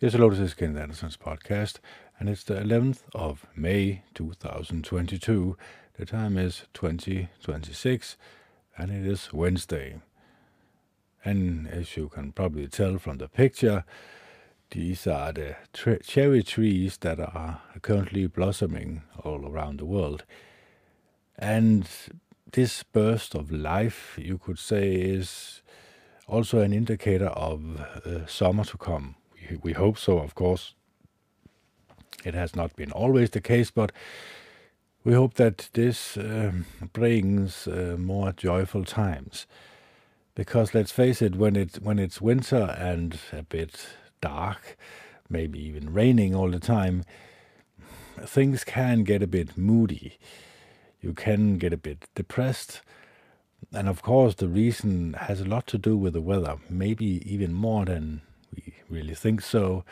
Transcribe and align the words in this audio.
Yes, 0.00 0.14
hello, 0.14 0.28
this 0.28 0.40
is 0.40 0.54
Ken 0.54 0.76
Anderson's 0.76 1.16
podcast, 1.16 1.78
and 2.18 2.28
it's 2.28 2.42
the 2.42 2.54
11th 2.54 3.02
of 3.14 3.46
May 3.54 4.02
2022. 4.14 5.56
The 5.96 6.04
time 6.04 6.36
is 6.36 6.64
2026, 6.74 8.16
and 8.76 8.90
it 8.90 9.06
is 9.06 9.32
Wednesday. 9.32 10.00
And 11.24 11.68
as 11.68 11.96
you 11.96 12.08
can 12.08 12.32
probably 12.32 12.66
tell 12.66 12.98
from 12.98 13.18
the 13.18 13.28
picture, 13.28 13.84
these 14.72 15.06
are 15.06 15.32
the 15.32 15.54
tre- 15.72 16.00
cherry 16.00 16.42
trees 16.42 16.96
that 16.98 17.20
are 17.20 17.62
currently 17.80 18.26
blossoming 18.26 19.02
all 19.22 19.48
around 19.48 19.78
the 19.78 19.86
world. 19.86 20.24
And 21.38 21.88
this 22.50 22.82
burst 22.82 23.36
of 23.36 23.52
life, 23.52 24.18
you 24.20 24.38
could 24.38 24.58
say, 24.58 24.92
is 24.92 25.62
also 26.26 26.58
an 26.58 26.72
indicator 26.72 27.28
of 27.28 27.80
uh, 28.04 28.26
summer 28.26 28.64
to 28.64 28.76
come. 28.76 29.14
We, 29.62 29.72
hope 29.72 29.98
so, 29.98 30.18
of 30.18 30.34
course. 30.34 30.74
It 32.24 32.34
has 32.34 32.56
not 32.56 32.74
been 32.76 32.92
always 32.92 33.30
the 33.30 33.40
case, 33.40 33.70
but 33.70 33.92
we 35.04 35.12
hope 35.12 35.34
that 35.34 35.68
this 35.74 36.16
um, 36.16 36.64
brings 36.92 37.66
uh, 37.66 37.96
more 37.98 38.32
joyful 38.32 38.84
times. 38.84 39.46
Because 40.34 40.74
let's 40.74 40.90
face 40.90 41.22
it, 41.22 41.36
when 41.36 41.54
it 41.54 41.76
when 41.82 41.98
it's 41.98 42.20
winter 42.20 42.74
and 42.78 43.18
a 43.32 43.42
bit 43.42 43.86
dark, 44.20 44.76
maybe 45.28 45.60
even 45.60 45.92
raining 45.92 46.34
all 46.34 46.50
the 46.50 46.58
time, 46.58 47.04
things 48.20 48.64
can 48.64 49.04
get 49.04 49.22
a 49.22 49.26
bit 49.26 49.56
moody. 49.56 50.18
You 51.00 51.12
can 51.12 51.58
get 51.58 51.72
a 51.72 51.76
bit 51.76 52.08
depressed. 52.14 52.80
And 53.72 53.88
of 53.88 54.02
course, 54.02 54.34
the 54.36 54.48
reason 54.48 55.14
has 55.14 55.40
a 55.40 55.44
lot 55.44 55.66
to 55.68 55.78
do 55.78 55.96
with 55.96 56.14
the 56.14 56.20
weather, 56.20 56.56
maybe 56.68 57.22
even 57.30 57.52
more 57.52 57.84
than 57.84 58.22
we 58.54 58.74
really 58.88 59.14
think 59.14 59.40
so. 59.40 59.84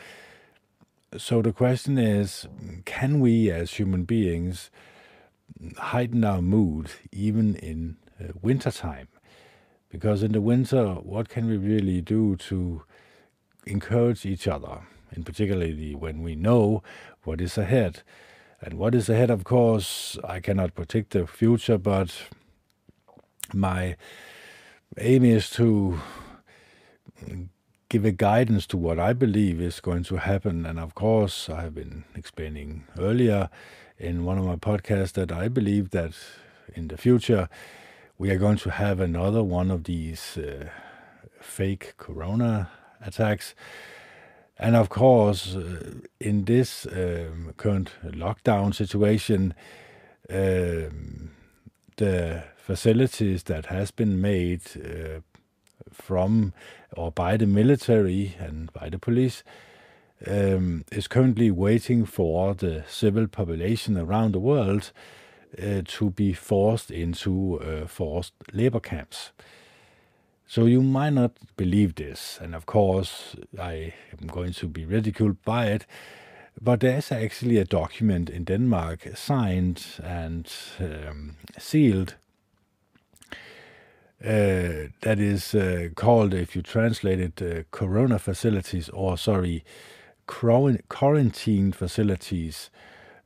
So 1.17 1.41
the 1.41 1.53
question 1.53 1.97
is 1.97 2.47
can 2.85 3.19
we 3.19 3.51
as 3.51 3.73
human 3.73 4.03
beings 4.03 4.71
heighten 5.77 6.23
our 6.23 6.41
mood 6.41 6.91
even 7.11 7.55
in 7.55 7.97
uh, 8.19 8.33
wintertime? 8.41 9.07
Because 9.89 10.23
in 10.23 10.31
the 10.31 10.41
winter, 10.41 10.95
what 10.95 11.29
can 11.29 11.47
we 11.47 11.57
really 11.57 12.01
do 12.01 12.35
to 12.37 12.81
encourage 13.67 14.25
each 14.25 14.47
other, 14.47 14.81
in 15.15 15.23
particularly 15.23 15.93
when 15.93 16.23
we 16.23 16.35
know 16.35 16.81
what 17.23 17.39
is 17.39 17.57
ahead? 17.57 18.01
And 18.59 18.79
what 18.79 18.95
is 18.95 19.07
ahead, 19.07 19.29
of 19.29 19.43
course, 19.43 20.17
I 20.23 20.39
cannot 20.39 20.73
predict 20.73 21.11
the 21.11 21.27
future, 21.27 21.77
but 21.77 22.11
my 23.53 23.97
aim 24.97 25.23
is 25.25 25.49
to 25.51 25.99
give 27.93 28.05
a 28.05 28.11
guidance 28.11 28.65
to 28.65 28.75
what 28.75 28.97
I 28.97 29.13
believe 29.13 29.61
is 29.61 29.79
going 29.79 30.03
to 30.05 30.15
happen. 30.15 30.65
And 30.65 30.79
of 30.79 30.95
course, 30.95 31.47
I 31.47 31.61
have 31.61 31.75
been 31.75 32.05
explaining 32.15 32.85
earlier 32.97 33.51
in 33.99 34.25
one 34.25 34.39
of 34.39 34.45
my 34.45 34.55
podcasts 34.55 35.13
that 35.13 35.31
I 35.31 35.47
believe 35.47 35.91
that 35.91 36.13
in 36.73 36.87
the 36.87 36.97
future 36.97 37.47
we 38.17 38.31
are 38.31 38.39
going 38.39 38.57
to 38.57 38.71
have 38.71 38.99
another 38.99 39.43
one 39.43 39.69
of 39.69 39.83
these 39.83 40.39
uh, 40.39 40.69
fake 41.39 41.93
corona 41.97 42.71
attacks. 42.99 43.53
And 44.57 44.75
of 44.75 44.89
course, 44.89 45.55
uh, 45.55 45.93
in 46.19 46.45
this 46.45 46.87
um, 46.87 47.53
current 47.57 47.91
lockdown 48.03 48.73
situation, 48.73 49.53
um, 50.31 51.29
the 51.97 52.43
facilities 52.57 53.43
that 53.43 53.67
has 53.67 53.91
been 53.91 54.19
made 54.19 54.63
uh, 54.77 55.19
from 55.93 56.53
or 56.95 57.11
by 57.11 57.37
the 57.37 57.45
military 57.45 58.35
and 58.39 58.71
by 58.73 58.89
the 58.89 58.99
police 58.99 59.43
um, 60.27 60.85
is 60.91 61.07
currently 61.07 61.51
waiting 61.51 62.05
for 62.05 62.53
the 62.53 62.83
civil 62.87 63.27
population 63.27 63.97
around 63.97 64.33
the 64.33 64.39
world 64.39 64.91
uh, 65.61 65.81
to 65.85 66.09
be 66.09 66.33
forced 66.33 66.91
into 66.91 67.59
uh, 67.59 67.87
forced 67.87 68.33
labor 68.53 68.79
camps. 68.79 69.31
So 70.45 70.65
you 70.65 70.81
might 70.81 71.13
not 71.13 71.31
believe 71.57 71.95
this, 71.95 72.37
and 72.41 72.53
of 72.53 72.65
course, 72.65 73.35
I 73.59 73.93
am 74.11 74.27
going 74.27 74.53
to 74.53 74.67
be 74.67 74.85
ridiculed 74.85 75.43
by 75.43 75.67
it. 75.67 75.85
But 76.61 76.81
there's 76.81 77.11
actually 77.11 77.57
a 77.57 77.65
document 77.65 78.29
in 78.29 78.43
Denmark 78.43 79.15
signed 79.15 79.83
and 80.03 80.51
um, 80.79 81.37
sealed 81.57 82.15
uh, 84.23 84.87
that 85.01 85.19
is 85.19 85.53
uh, 85.53 85.89
called, 85.95 86.33
if 86.33 86.55
you 86.55 86.61
translate 86.61 87.19
it, 87.19 87.41
uh, 87.41 87.63
Corona 87.71 88.17
facilities, 88.17 88.87
or 88.89 89.17
sorry, 89.17 89.65
quarantine 90.27 91.73
facilities. 91.73 92.69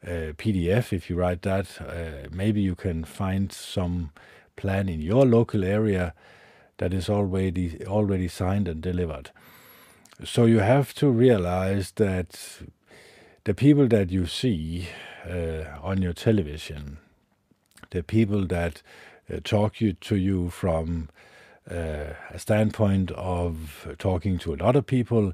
Uh, 0.04 0.34
PDF, 0.38 0.92
if 0.94 1.08
you 1.08 1.16
write 1.16 1.44
that, 1.44 1.80
uh, 1.82 2.28
maybe 2.32 2.62
you 2.62 2.74
can 2.74 3.04
find 3.04 3.52
some 3.52 4.12
plan 4.56 4.90
in 4.90 5.00
your 5.00 5.24
local 5.24 5.64
area 5.64 6.16
that 6.78 6.94
is 6.94 7.10
already 7.10 7.86
already 7.86 8.28
signed 8.28 8.68
and 8.68 8.82
delivered. 8.82 9.30
So 10.24 10.46
you 10.46 10.60
have 10.60 10.96
to 10.96 11.10
realize 11.10 11.92
that 11.98 12.62
the 13.44 13.54
people 13.54 13.88
that 13.88 14.10
you 14.12 14.26
see 14.26 14.88
on 15.84 16.02
your 16.02 16.14
television, 16.14 17.00
the 17.90 18.04
people 18.04 18.46
that 18.48 18.82
talk 19.44 19.82
you 19.82 19.94
to 19.94 20.16
you 20.16 20.50
from 20.50 21.10
uh, 21.70 22.14
a 22.30 22.40
standpoint 22.40 23.12
of 23.12 23.88
talking 23.98 24.38
to 24.40 24.54
a 24.54 24.56
lot 24.56 24.76
of 24.76 24.86
people, 24.86 25.34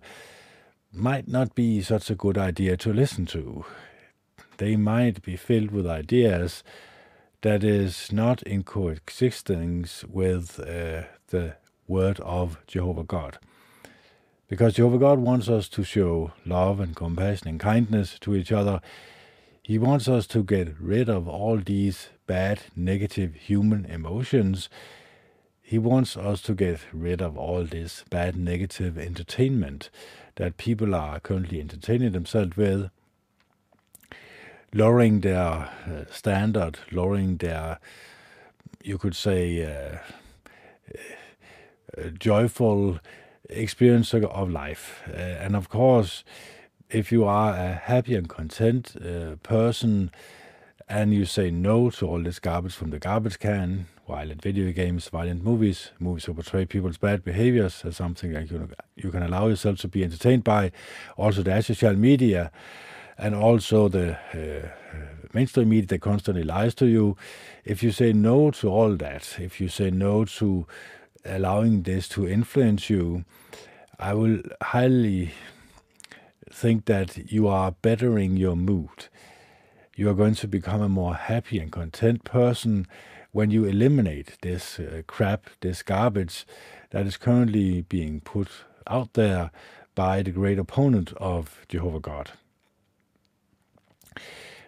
might 0.91 1.27
not 1.27 1.55
be 1.55 1.81
such 1.81 2.09
a 2.09 2.15
good 2.15 2.37
idea 2.37 2.77
to 2.77 2.93
listen 2.93 3.25
to. 3.27 3.65
They 4.57 4.75
might 4.75 5.21
be 5.21 5.35
filled 5.35 5.71
with 5.71 5.87
ideas 5.87 6.63
that 7.41 7.63
is 7.63 8.11
not 8.11 8.41
in 8.43 8.63
coexistence 8.63 10.03
with 10.05 10.59
uh, 10.59 11.03
the 11.27 11.55
word 11.87 12.19
of 12.21 12.57
Jehovah 12.67 13.03
God. 13.03 13.37
Because 14.47 14.75
Jehovah 14.75 14.99
God 14.99 15.19
wants 15.19 15.49
us 15.49 15.67
to 15.69 15.83
show 15.83 16.31
love 16.45 16.79
and 16.79 16.95
compassion 16.95 17.47
and 17.47 17.59
kindness 17.59 18.17
to 18.19 18.35
each 18.35 18.51
other. 18.51 18.81
He 19.63 19.77
wants 19.77 20.07
us 20.07 20.27
to 20.27 20.43
get 20.43 20.79
rid 20.79 21.09
of 21.09 21.27
all 21.27 21.57
these 21.57 22.09
bad, 22.27 22.61
negative 22.75 23.35
human 23.35 23.85
emotions. 23.85 24.69
He 25.61 25.77
wants 25.77 26.17
us 26.17 26.41
to 26.43 26.53
get 26.53 26.79
rid 26.91 27.21
of 27.21 27.37
all 27.37 27.63
this 27.63 28.03
bad, 28.09 28.35
negative 28.35 28.97
entertainment 28.97 29.89
that 30.35 30.57
people 30.57 30.93
are 30.95 31.19
currently 31.19 31.59
entertaining 31.59 32.11
themselves 32.11 32.57
with, 32.57 32.89
lowering 34.73 35.21
their 35.21 35.39
uh, 35.41 35.69
standard, 36.11 36.79
lowering 36.91 37.37
their, 37.37 37.79
you 38.83 38.97
could 38.97 39.15
say, 39.15 39.63
uh, 39.63 39.97
uh, 41.97 42.09
joyful 42.19 42.99
experience 43.49 44.13
of 44.13 44.49
life. 44.49 45.03
Uh, 45.07 45.15
and 45.15 45.55
of 45.55 45.69
course, 45.69 46.23
if 46.89 47.11
you 47.11 47.25
are 47.25 47.53
a 47.53 47.73
happy 47.73 48.15
and 48.15 48.29
content 48.29 48.95
uh, 48.95 49.35
person 49.43 50.11
and 50.93 51.11
you 51.11 51.25
say 51.25 51.49
no 51.49 51.89
to 51.89 52.07
all 52.07 52.21
this 52.21 52.37
garbage 52.37 52.75
from 52.75 52.91
the 52.91 52.99
garbage 52.99 53.39
can, 53.39 53.87
violent 54.07 54.43
video 54.43 54.71
games, 54.71 55.09
violent 55.09 55.43
movies, 55.43 55.89
movies 55.99 56.25
who 56.25 56.35
portray 56.35 56.65
people's 56.65 56.99
bad 56.99 57.23
behaviors 57.23 57.83
as 57.83 57.97
something 57.97 58.31
that 58.31 58.51
you, 58.51 58.69
you 58.95 59.09
can 59.09 59.23
allow 59.23 59.47
yourself 59.47 59.79
to 59.79 59.87
be 59.87 60.03
entertained 60.03 60.43
by, 60.43 60.71
also 61.17 61.41
the 61.41 61.61
social 61.63 61.95
media, 61.95 62.51
and 63.17 63.33
also 63.33 63.89
the 63.89 64.15
uh, 64.35 64.69
mainstream 65.33 65.69
media 65.69 65.87
that 65.87 66.01
constantly 66.01 66.43
lies 66.43 66.75
to 66.75 66.85
you. 66.85 67.17
If 67.65 67.81
you 67.81 67.91
say 67.91 68.13
no 68.13 68.51
to 68.51 68.69
all 68.69 68.95
that, 68.97 69.37
if 69.39 69.59
you 69.59 69.69
say 69.69 69.89
no 69.89 70.25
to 70.25 70.67
allowing 71.25 71.81
this 71.81 72.07
to 72.09 72.27
influence 72.27 72.91
you, 72.91 73.25
I 73.97 74.13
will 74.13 74.43
highly 74.61 75.31
think 76.51 76.85
that 76.85 77.31
you 77.31 77.47
are 77.47 77.71
bettering 77.71 78.37
your 78.37 78.55
mood. 78.55 79.07
You 79.95 80.09
are 80.09 80.15
going 80.15 80.33
to 80.35 80.47
become 80.47 80.81
a 80.81 80.89
more 80.89 81.13
happy 81.13 81.59
and 81.59 81.71
content 81.71 82.23
person 82.23 82.87
when 83.31 83.51
you 83.51 83.65
eliminate 83.65 84.37
this 84.41 84.79
uh, 84.79 85.03
crap, 85.05 85.51
this 85.61 85.83
garbage 85.83 86.47
that 86.89 87.05
is 87.05 87.15
currently 87.15 87.81
being 87.81 88.19
put 88.19 88.47
out 88.87 89.13
there 89.13 89.51
by 89.93 90.23
the 90.23 90.31
great 90.31 90.57
opponent 90.57 91.13
of 91.17 91.63
Jehovah 91.69 91.99
God. 91.99 92.31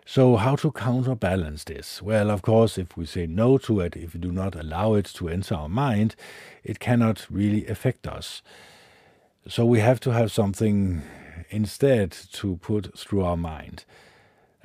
So, 0.05 0.35
how 0.35 0.55
to 0.57 0.71
counterbalance 0.71 1.63
this? 1.63 2.03
Well, 2.03 2.29
of 2.29 2.43
course, 2.43 2.77
if 2.77 2.95
we 2.95 3.07
say 3.07 3.25
no 3.25 3.57
to 3.57 3.79
it, 3.79 3.95
if 3.95 4.13
we 4.13 4.19
do 4.19 4.31
not 4.31 4.55
allow 4.55 4.93
it 4.93 5.05
to 5.15 5.27
enter 5.27 5.55
our 5.55 5.69
mind, 5.69 6.15
it 6.63 6.79
cannot 6.79 7.25
really 7.31 7.65
affect 7.65 8.05
us. 8.05 8.43
So, 9.47 9.65
we 9.65 9.79
have 9.79 9.99
to 10.01 10.11
have 10.11 10.31
something 10.31 11.01
instead 11.49 12.11
to 12.33 12.57
put 12.57 12.95
through 12.97 13.23
our 13.23 13.37
mind. 13.37 13.85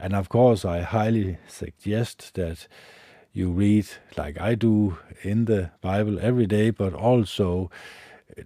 And 0.01 0.15
of 0.15 0.29
course, 0.29 0.65
I 0.65 0.81
highly 0.81 1.39
suggest 1.47 2.35
that 2.35 2.67
you 3.33 3.51
read, 3.51 3.87
like 4.17 4.41
I 4.41 4.55
do, 4.55 4.99
in 5.23 5.45
the 5.45 5.71
Bible 5.81 6.19
every 6.21 6.47
day, 6.47 6.71
but 6.71 6.95
also 6.95 7.71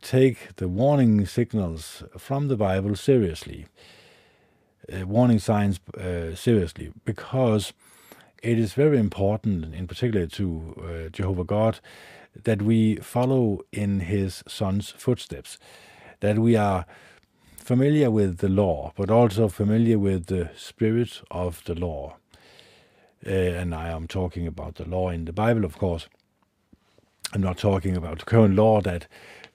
take 0.03 0.57
the 0.57 0.69
warning 0.69 1.27
signals 1.27 2.03
from 2.19 2.49
the 2.49 2.57
Bible 2.57 2.97
seriously, 2.97 3.67
uh, 4.93 5.07
warning 5.07 5.39
signs 5.39 5.79
uh, 5.97 6.35
seriously, 6.35 6.93
because 7.05 7.73
it 8.43 8.59
is 8.59 8.75
very 8.75 8.99
important, 8.99 9.75
in 9.75 9.87
particular 9.87 10.27
to 10.27 11.07
uh, 11.07 11.09
Jehovah 11.11 11.45
God, 11.45 11.81
that 12.43 12.63
we 12.63 12.97
follow 12.97 13.61
in 13.73 14.01
His 14.01 14.43
Son's 14.49 14.91
footsteps, 14.91 15.59
that 16.21 16.39
we 16.39 16.57
are 16.57 16.85
familiar 17.65 18.11
with 18.11 18.39
the 18.39 18.49
law, 18.49 18.93
but 18.95 19.11
also 19.11 19.49
familiar 19.49 19.99
with 19.99 20.27
the 20.27 20.51
spirit 20.55 21.23
of 21.31 21.65
the 21.65 21.75
law. 21.75 22.17
Uh, 23.27 23.31
and 23.31 23.75
I 23.75 23.89
am 23.89 24.07
talking 24.07 24.47
about 24.47 24.75
the 24.75 24.85
law 24.85 25.09
in 25.09 25.25
the 25.25 25.33
Bible, 25.33 25.65
of 25.65 25.79
course. 25.79 26.07
I'm 27.33 27.41
not 27.41 27.57
talking 27.57 27.97
about 27.97 28.19
the 28.19 28.27
current 28.27 28.55
law 28.55 28.83
that 28.83 29.07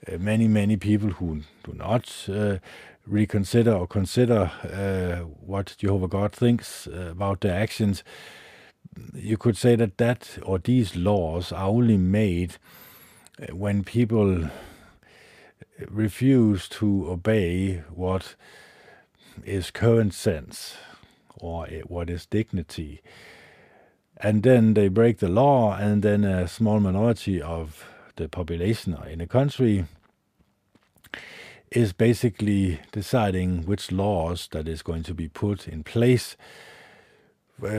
uh, 0.07 0.17
many, 0.17 0.47
many 0.47 0.75
people 0.75 1.11
who 1.11 1.41
do 1.63 1.73
not 1.73 2.27
uh, 2.27 2.57
reconsider 3.05 3.73
or 3.73 3.85
consider 3.85 4.51
uh, 4.63 5.25
what 5.45 5.75
Jehovah 5.77 6.07
God 6.07 6.31
thinks 6.31 6.87
uh, 6.87 7.09
about 7.11 7.41
their 7.41 7.55
actions, 7.55 8.03
you 9.13 9.37
could 9.37 9.55
say 9.55 9.75
that 9.75 9.99
that 9.99 10.39
or 10.41 10.57
these 10.57 10.95
laws 10.95 11.51
are 11.51 11.67
only 11.67 11.97
made 11.97 12.57
uh, 13.39 13.55
when 13.55 13.83
people 13.83 14.49
refuse 15.87 16.67
to 16.69 17.09
obey 17.09 17.83
what 17.93 18.35
is 19.45 19.71
current 19.71 20.13
sense 20.13 20.75
or 21.39 21.67
what 21.87 22.09
is 22.09 22.25
dignity. 22.25 23.01
And 24.17 24.43
then 24.43 24.73
they 24.73 24.89
break 24.89 25.19
the 25.19 25.29
law, 25.29 25.77
and 25.77 26.03
then 26.03 26.25
a 26.25 26.47
small 26.47 26.81
minority 26.81 27.41
of 27.41 27.85
the 28.17 28.27
population 28.27 28.97
in 29.09 29.21
a 29.21 29.27
country 29.27 29.85
is 31.71 31.93
basically 31.93 32.79
deciding 32.91 33.65
which 33.65 33.91
laws 33.91 34.49
that 34.51 34.67
is 34.67 34.81
going 34.81 35.03
to 35.03 35.13
be 35.13 35.29
put 35.29 35.67
in 35.67 35.83
place. 35.83 36.35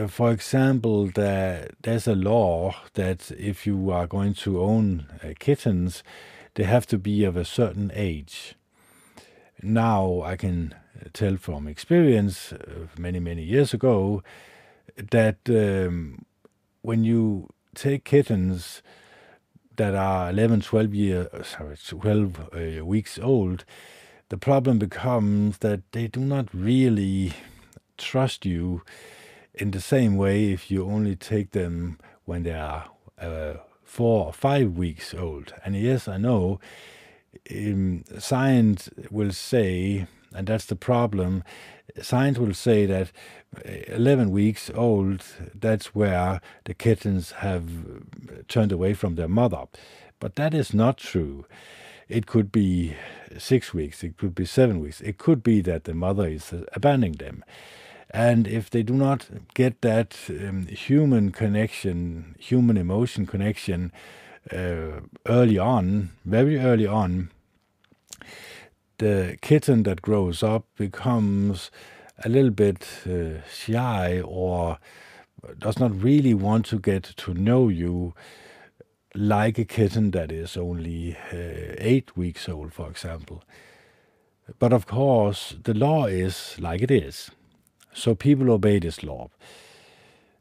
For 0.07 0.31
example, 0.31 1.07
there, 1.07 1.69
there's 1.81 2.07
a 2.07 2.15
law 2.15 2.75
that 2.93 3.31
if 3.31 3.67
you 3.67 3.91
are 3.91 4.07
going 4.07 4.33
to 4.35 4.61
own 4.61 5.07
uh, 5.23 5.33
kittens, 5.39 6.03
they 6.55 6.63
have 6.63 6.85
to 6.87 6.97
be 6.97 7.23
of 7.23 7.35
a 7.35 7.45
certain 7.45 7.91
age. 7.93 8.55
Now 9.61 10.21
I 10.21 10.35
can 10.35 10.75
tell 11.13 11.37
from 11.37 11.67
experience, 11.67 12.53
uh, 12.53 12.87
many 12.97 13.19
many 13.19 13.43
years 13.43 13.73
ago, 13.73 14.23
that 14.97 15.37
um, 15.49 16.25
when 16.81 17.03
you 17.03 17.49
take 17.75 18.03
kittens 18.03 18.81
that 19.77 19.95
are 19.95 20.29
11, 20.29 20.61
12 20.61 20.93
years, 20.93 21.27
sorry, 21.47 21.77
12 21.87 22.79
uh, 22.79 22.85
weeks 22.85 23.17
old, 23.17 23.65
the 24.29 24.37
problem 24.37 24.79
becomes 24.79 25.59
that 25.59 25.81
they 25.91 26.07
do 26.07 26.19
not 26.19 26.53
really 26.53 27.33
trust 27.97 28.45
you 28.45 28.81
in 29.53 29.71
the 29.71 29.81
same 29.81 30.17
way 30.17 30.51
if 30.51 30.71
you 30.71 30.85
only 30.85 31.15
take 31.15 31.51
them 31.51 31.99
when 32.25 32.43
they 32.43 32.53
are 32.53 32.89
uh, 33.19 33.53
four 33.91 34.31
five 34.31 34.77
weeks 34.77 35.13
old. 35.13 35.53
And 35.65 35.75
yes, 35.75 36.07
I 36.07 36.15
know 36.15 36.61
um, 37.53 38.05
science 38.19 38.89
will 39.09 39.33
say, 39.33 40.07
and 40.33 40.47
that's 40.47 40.65
the 40.65 40.77
problem, 40.77 41.43
science 42.01 42.37
will 42.37 42.53
say 42.53 42.85
that 42.85 43.11
11 43.65 44.31
weeks 44.31 44.71
old, 44.73 45.25
that's 45.53 45.93
where 45.93 46.39
the 46.63 46.73
kittens 46.73 47.31
have 47.31 47.65
turned 48.47 48.71
away 48.71 48.93
from 48.93 49.15
their 49.15 49.27
mother. 49.27 49.65
But 50.21 50.35
that 50.35 50.53
is 50.53 50.73
not 50.73 50.97
true. 50.97 51.45
It 52.07 52.27
could 52.27 52.49
be 52.49 52.95
six 53.37 53.73
weeks, 53.73 54.05
it 54.05 54.17
could 54.17 54.35
be 54.35 54.45
seven 54.45 54.79
weeks, 54.79 55.01
it 55.01 55.17
could 55.17 55.43
be 55.43 55.59
that 55.61 55.83
the 55.83 55.93
mother 55.93 56.27
is 56.27 56.53
abandoning 56.73 57.13
them. 57.13 57.43
And 58.13 58.45
if 58.45 58.69
they 58.69 58.83
do 58.83 58.93
not 58.93 59.27
get 59.53 59.81
that 59.81 60.17
um, 60.29 60.67
human 60.67 61.31
connection, 61.31 62.35
human 62.37 62.77
emotion 62.77 63.25
connection 63.25 63.93
uh, 64.51 64.99
early 65.25 65.57
on, 65.57 66.11
very 66.25 66.59
early 66.59 66.85
on, 66.85 67.31
the 68.97 69.37
kitten 69.41 69.83
that 69.83 70.01
grows 70.01 70.43
up 70.43 70.65
becomes 70.77 71.71
a 72.23 72.29
little 72.29 72.51
bit 72.51 72.85
uh, 73.05 73.41
shy 73.49 74.21
or 74.21 74.77
does 75.57 75.79
not 75.79 76.03
really 76.03 76.33
want 76.33 76.65
to 76.67 76.79
get 76.79 77.03
to 77.03 77.33
know 77.33 77.69
you 77.69 78.13
like 79.15 79.57
a 79.57 79.65
kitten 79.65 80.11
that 80.11 80.31
is 80.31 80.55
only 80.55 81.17
uh, 81.31 81.75
eight 81.77 82.15
weeks 82.15 82.47
old, 82.47 82.73
for 82.73 82.89
example. 82.89 83.43
But 84.59 84.73
of 84.73 84.85
course, 84.85 85.55
the 85.63 85.73
law 85.73 86.05
is 86.05 86.57
like 86.59 86.81
it 86.81 86.91
is. 86.91 87.31
So 87.93 88.15
people 88.15 88.49
obey 88.51 88.79
this 88.79 89.03
law. 89.03 89.29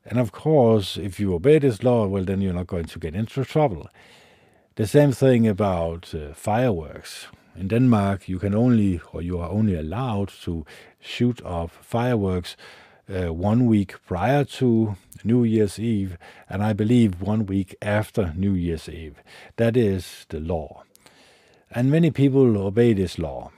And 0.05 0.19
of 0.19 0.33
course, 0.33 0.97
if 0.97 1.21
you 1.21 1.35
obey 1.35 1.59
this 1.59 1.83
law, 1.83 2.07
well, 2.07 2.25
then 2.25 2.41
you're 2.41 2.55
not 2.55 2.67
going 2.67 2.87
to 2.87 2.99
get 2.99 3.15
into 3.15 3.45
trouble. 3.45 3.89
The 4.77 4.87
same 4.87 5.13
thing 5.13 5.47
about 5.47 6.15
uh, 6.15 6.33
fireworks. 6.35 7.27
In 7.57 7.69
Denmark, 7.69 8.29
you 8.29 8.39
can 8.39 8.55
only, 8.55 9.01
or 9.13 9.21
you 9.21 9.39
are 9.39 9.51
only 9.51 9.75
allowed 9.75 10.31
to 10.45 10.65
shoot 11.01 11.43
off 11.45 11.79
fireworks 11.83 12.57
uh, 13.09 13.33
one 13.33 13.67
week 13.67 13.95
prior 14.07 14.45
to 14.45 14.97
New 15.25 15.45
Year's 15.45 15.79
Eve, 15.79 16.17
and 16.49 16.63
I 16.63 16.73
believe 16.73 17.21
one 17.21 17.45
week 17.45 17.75
after 17.83 18.33
New 18.37 18.53
Year's 18.53 18.89
Eve. 18.89 19.17
That 19.57 19.77
is 19.77 20.27
the 20.29 20.41
law. 20.41 20.85
And 21.71 21.91
many 21.91 22.11
people 22.11 22.57
obey 22.57 22.95
this 22.95 23.19
law. 23.19 23.51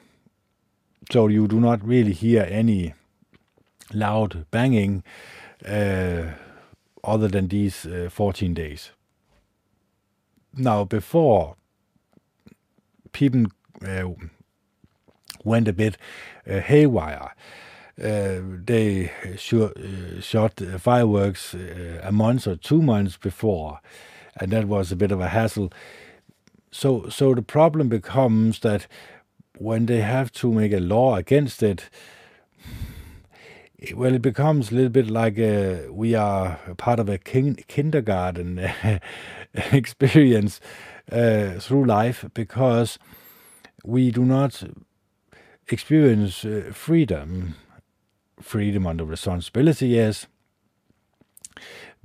So 1.10 1.28
you 1.28 1.46
do 1.46 1.60
not 1.60 1.86
really 1.86 2.12
hear 2.12 2.46
any 2.48 2.94
loud 3.94 4.46
banging 4.50 5.02
uh, 5.66 6.32
other 7.04 7.28
than 7.28 7.48
these 7.48 7.86
uh, 7.86 8.08
14 8.10 8.54
days. 8.54 8.90
Now, 10.54 10.84
before 10.84 11.56
people 13.12 13.46
uh, 13.86 14.08
went 15.44 15.68
a 15.68 15.72
bit 15.72 15.96
uh, 16.46 16.60
haywire, 16.60 17.34
uh, 18.02 18.40
they 18.64 19.10
shot, 19.36 19.76
uh, 19.76 20.20
shot 20.20 20.60
fireworks 20.78 21.54
a 21.54 22.10
month 22.12 22.46
or 22.46 22.56
two 22.56 22.82
months 22.82 23.16
before, 23.16 23.80
and 24.36 24.50
that 24.52 24.66
was 24.66 24.92
a 24.92 24.96
bit 24.96 25.12
of 25.12 25.20
a 25.20 25.28
hassle. 25.28 25.72
So, 26.70 27.08
so 27.08 27.34
the 27.34 27.42
problem 27.42 27.88
becomes 27.88 28.60
that 28.60 28.86
when 29.58 29.86
they 29.86 30.00
have 30.00 30.32
to 30.32 30.52
make 30.52 30.72
a 30.72 30.80
law 30.80 31.16
against 31.16 31.62
it, 31.62 31.90
well, 33.94 34.14
it 34.14 34.22
becomes 34.22 34.70
a 34.70 34.74
little 34.74 34.90
bit 34.90 35.10
like 35.10 35.38
uh, 35.38 35.92
we 35.92 36.14
are 36.14 36.58
part 36.76 37.00
of 37.00 37.08
a 37.08 37.18
kin- 37.18 37.62
kindergarten 37.68 38.70
experience 39.54 40.60
uh, 41.10 41.58
through 41.58 41.84
life 41.84 42.24
because 42.34 42.98
we 43.84 44.10
do 44.10 44.24
not 44.24 44.62
experience 45.68 46.44
uh, 46.44 46.70
freedom. 46.72 47.56
Freedom 48.40 48.86
under 48.86 49.04
responsibility, 49.04 49.88
yes. 49.88 50.26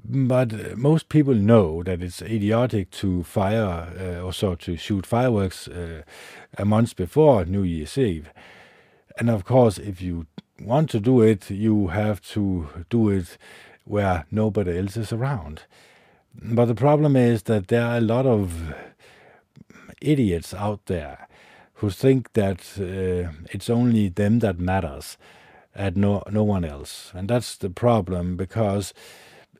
But 0.03 0.77
most 0.77 1.09
people 1.09 1.33
know 1.33 1.83
that 1.83 2.01
it's 2.01 2.21
idiotic 2.21 2.91
to 2.91 3.23
fire 3.23 3.91
uh, 3.99 4.21
or 4.21 4.31
so 4.31 4.55
to 4.55 4.77
shoot 4.77 5.05
fireworks 5.05 5.67
uh, 5.67 6.03
a 6.57 6.65
month 6.65 6.95
before 6.95 7.45
New 7.45 7.63
Year's 7.63 7.97
Eve. 7.97 8.31
And 9.19 9.29
of 9.29 9.43
course, 9.43 9.77
if 9.79 10.01
you 10.01 10.27
want 10.61 10.89
to 10.91 10.99
do 10.99 11.21
it, 11.21 11.49
you 11.49 11.87
have 11.87 12.21
to 12.33 12.67
do 12.89 13.09
it 13.09 13.37
where 13.85 14.25
nobody 14.31 14.77
else 14.77 14.97
is 14.97 15.13
around. 15.13 15.63
But 16.41 16.65
the 16.65 16.75
problem 16.75 17.15
is 17.15 17.43
that 17.43 17.67
there 17.67 17.85
are 17.85 17.97
a 17.97 18.01
lot 18.01 18.25
of 18.25 18.73
idiots 20.01 20.53
out 20.53 20.85
there 20.85 21.27
who 21.75 21.89
think 21.89 22.33
that 22.33 22.59
uh, 22.79 23.31
it's 23.51 23.69
only 23.69 24.09
them 24.09 24.39
that 24.39 24.59
matters 24.59 25.17
and 25.75 25.95
no 25.95 26.23
no 26.29 26.43
one 26.43 26.65
else. 26.65 27.11
And 27.13 27.29
that's 27.29 27.55
the 27.55 27.69
problem 27.69 28.35
because 28.35 28.93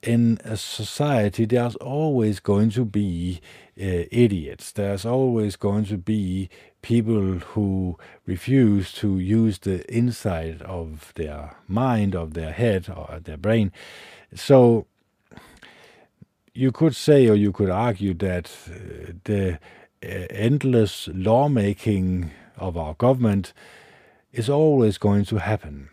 in 0.04 0.40
a 0.44 0.58
society 0.58 1.46
there's 1.46 1.76
always 1.76 2.40
going 2.40 2.72
to 2.72 2.86
be 2.86 3.40
uh, 3.80 4.06
idiots. 4.12 4.72
There's 4.72 5.06
always 5.06 5.56
going 5.56 5.86
to 5.86 5.98
be 5.98 6.50
people 6.88 7.40
who 7.52 7.98
refuse 8.26 8.94
to 8.94 9.20
use 9.20 9.60
the 9.60 9.84
inside 9.94 10.62
of 10.62 11.12
their 11.16 11.54
mind, 11.68 12.16
of 12.16 12.34
their 12.34 12.54
head, 12.54 12.88
or 12.88 13.20
their 13.22 13.36
brain. 13.36 13.74
So 14.34 14.86
you 16.54 16.72
could 16.72 16.96
say, 16.96 17.28
or 17.28 17.36
you 17.36 17.52
could 17.52 17.70
argue, 17.70 18.14
that 18.14 18.46
uh, 18.70 19.12
the 19.26 19.60
uh, 20.02 20.08
endless 20.30 21.10
lawmaking 21.14 22.32
of 22.56 22.78
our 22.78 22.94
government 22.94 23.52
is 24.32 24.50
always 24.50 24.98
going 24.98 25.26
to 25.26 25.40
happen. 25.40 25.90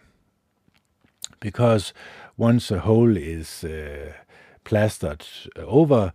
Because 1.40 1.92
once 2.36 2.70
a 2.70 2.78
hole 2.78 3.16
is 3.16 3.64
uh, 3.64 4.12
plastered 4.62 5.26
over, 5.56 6.12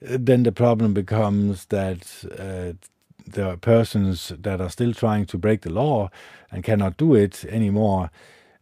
then 0.00 0.42
the 0.42 0.52
problem 0.52 0.94
becomes 0.94 1.66
that 1.66 2.24
uh, 2.38 2.72
the 3.26 3.56
persons 3.58 4.32
that 4.38 4.60
are 4.60 4.70
still 4.70 4.92
trying 4.92 5.26
to 5.26 5.38
break 5.38 5.62
the 5.62 5.70
law 5.70 6.10
and 6.50 6.64
cannot 6.64 6.96
do 6.96 7.14
it 7.14 7.44
anymore, 7.46 8.10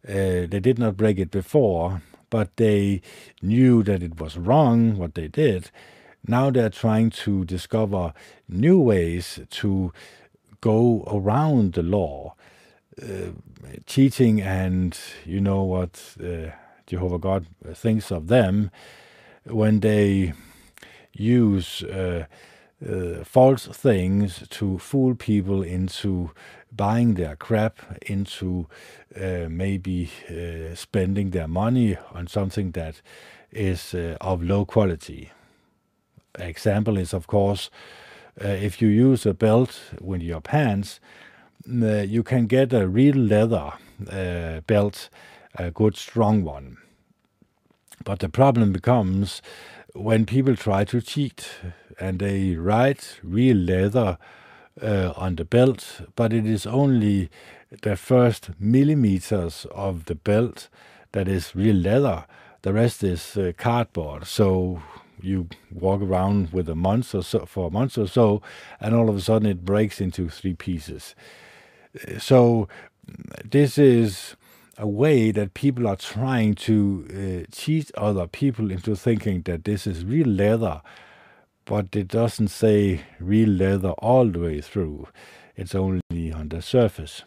uh, 0.07 0.47
they 0.47 0.59
did 0.61 0.79
not 0.79 0.97
break 0.97 1.19
it 1.19 1.31
before, 1.31 2.01
but 2.29 2.55
they 2.57 3.01
knew 3.41 3.83
that 3.83 4.01
it 4.01 4.19
was 4.19 4.37
wrong 4.37 4.97
what 4.97 5.15
they 5.15 5.27
did. 5.27 5.69
Now 6.27 6.49
they're 6.49 6.69
trying 6.69 7.09
to 7.11 7.45
discover 7.45 8.13
new 8.47 8.79
ways 8.79 9.39
to 9.49 9.91
go 10.61 11.03
around 11.07 11.73
the 11.73 11.83
law, 11.83 12.35
uh, 13.01 13.31
cheating, 13.85 14.41
and 14.41 14.97
you 15.25 15.41
know 15.41 15.63
what 15.63 16.15
uh, 16.23 16.51
Jehovah 16.85 17.17
God 17.19 17.47
thinks 17.73 18.11
of 18.11 18.27
them 18.27 18.69
when 19.45 19.79
they 19.79 20.33
use 21.13 21.83
uh, 22.87 23.23
false 23.23 23.67
things 23.67 24.43
to 24.49 24.77
fool 24.79 25.15
people 25.15 25.61
into 25.61 26.31
buying 26.71 27.15
their 27.15 27.35
crap, 27.35 27.79
into 28.03 28.67
uh, 29.15 29.47
maybe 29.49 30.09
uh, 30.29 30.73
spending 30.75 31.31
their 31.31 31.47
money 31.47 31.97
on 32.13 32.27
something 32.27 32.71
that 32.71 33.01
is 33.51 33.93
uh, 33.93 34.17
of 34.21 34.41
low 34.41 34.65
quality. 34.65 35.31
Example 36.39 36.97
is, 36.97 37.13
of 37.13 37.27
course, 37.27 37.69
uh, 38.43 38.47
if 38.47 38.81
you 38.81 38.87
use 38.87 39.25
a 39.25 39.33
belt 39.33 39.79
with 39.99 40.21
your 40.21 40.41
pants, 40.41 40.99
uh, 41.69 41.97
you 41.97 42.23
can 42.23 42.47
get 42.47 42.73
a 42.73 42.87
real 42.87 43.15
leather 43.15 43.73
belt, 44.65 45.09
a 45.55 45.69
good 45.69 45.95
strong 45.95 46.43
one. 46.43 46.77
But 48.03 48.19
the 48.19 48.29
problem 48.29 48.71
becomes 48.71 49.41
when 49.93 50.25
people 50.25 50.55
try 50.55 50.83
to 50.85 51.01
cheat 51.01 51.49
and 51.99 52.19
they 52.19 52.55
write 52.55 53.19
real 53.23 53.57
leather 53.57 54.17
uh, 54.81 55.13
on 55.15 55.35
the 55.35 55.45
belt, 55.45 56.01
but 56.15 56.33
it 56.33 56.45
is 56.45 56.65
only 56.65 57.29
the 57.81 57.95
first 57.95 58.51
millimeters 58.59 59.65
of 59.71 60.05
the 60.05 60.15
belt 60.15 60.69
that 61.11 61.27
is 61.27 61.55
real 61.55 61.75
leather. 61.75 62.25
The 62.61 62.73
rest 62.73 63.03
is 63.03 63.37
uh, 63.37 63.53
cardboard. 63.57 64.27
So 64.27 64.81
you 65.21 65.47
walk 65.71 66.01
around 66.01 66.51
with 66.51 66.67
a 66.69 66.75
month 66.75 67.13
or 67.13 67.23
so 67.23 67.45
for 67.45 67.67
a 67.67 67.71
month 67.71 67.97
or 67.97 68.07
so, 68.07 68.41
and 68.79 68.95
all 68.95 69.09
of 69.09 69.15
a 69.15 69.21
sudden 69.21 69.47
it 69.47 69.65
breaks 69.65 70.01
into 70.01 70.29
three 70.29 70.53
pieces. 70.53 71.15
So 72.17 72.67
this 73.43 73.77
is 73.77 74.35
a 74.77 74.87
way 74.87 75.31
that 75.31 75.53
people 75.53 75.87
are 75.87 75.95
trying 75.95 76.55
to 76.55 77.05
uh, 77.45 77.51
cheat 77.51 77.91
other 77.95 78.27
people 78.27 78.71
into 78.71 78.95
thinking 78.95 79.41
that 79.43 79.63
this 79.63 79.85
is 79.85 80.05
real 80.05 80.27
leather, 80.27 80.81
but 81.65 81.95
it 81.95 82.07
doesn't 82.07 82.47
say 82.47 83.01
real 83.19 83.49
leather 83.49 83.91
all 83.99 84.25
the 84.25 84.39
way 84.39 84.61
through. 84.61 85.07
It's 85.55 85.75
only 85.75 86.31
on 86.33 86.49
the 86.49 86.61
surface. 86.61 87.23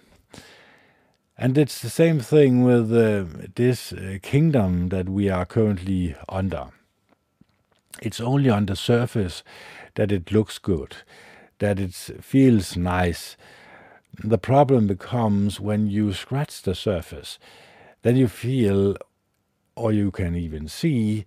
And 1.37 1.59
it's 1.59 1.81
the 1.81 1.91
same 1.91 2.21
thing 2.21 2.63
with 2.63 2.93
uh, 2.93 3.25
this 3.55 3.93
uh, 3.93 4.19
kingdom 4.23 4.89
that 4.91 5.09
we 5.09 5.29
are 5.29 5.45
currently 5.45 6.15
under. 6.29 6.69
It's 8.01 8.21
only 8.21 8.51
on 8.51 8.67
the 8.67 8.77
surface 8.77 9.43
that 9.95 10.13
it 10.13 10.33
looks 10.33 10.59
good, 10.59 10.97
that 11.59 11.79
it 11.81 11.93
feels 11.93 12.77
nice, 12.77 13.37
the 14.23 14.38
problem 14.38 14.87
becomes 14.87 15.61
when 15.61 15.88
you 15.88 16.12
scratch 16.12 16.62
the 16.62 16.75
surface. 16.75 17.38
Then 18.02 18.16
you 18.16 18.28
feel, 18.28 18.97
or 19.76 19.92
you 19.92 20.11
can 20.11 20.35
even 20.35 20.68
see, 20.68 21.25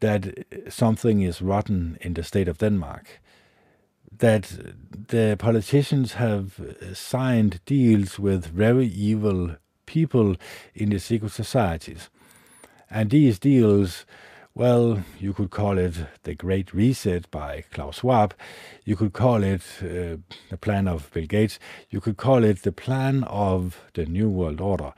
that 0.00 0.44
something 0.68 1.22
is 1.22 1.42
rotten 1.42 1.98
in 2.00 2.14
the 2.14 2.22
state 2.22 2.48
of 2.48 2.58
Denmark. 2.58 3.20
That 4.18 4.52
the 5.08 5.36
politicians 5.38 6.14
have 6.14 6.60
signed 6.92 7.60
deals 7.66 8.18
with 8.18 8.46
very 8.46 8.86
evil 8.86 9.56
people 9.86 10.36
in 10.74 10.90
the 10.90 10.98
secret 10.98 11.32
societies. 11.32 12.10
And 12.90 13.10
these 13.10 13.38
deals 13.38 14.06
well, 14.54 15.02
you 15.18 15.32
could 15.32 15.50
call 15.50 15.78
it 15.78 15.94
the 16.22 16.34
Great 16.34 16.72
Reset 16.72 17.28
by 17.32 17.64
Klaus 17.72 17.96
Schwab. 17.96 18.34
You 18.84 18.94
could 18.94 19.12
call 19.12 19.42
it 19.42 19.62
uh, 19.82 20.18
the 20.48 20.56
plan 20.60 20.86
of 20.86 21.10
Bill 21.12 21.26
Gates. 21.26 21.58
You 21.90 22.00
could 22.00 22.16
call 22.16 22.44
it 22.44 22.62
the 22.62 22.70
plan 22.70 23.24
of 23.24 23.80
the 23.94 24.06
New 24.06 24.28
World 24.28 24.60
Order. 24.60 24.92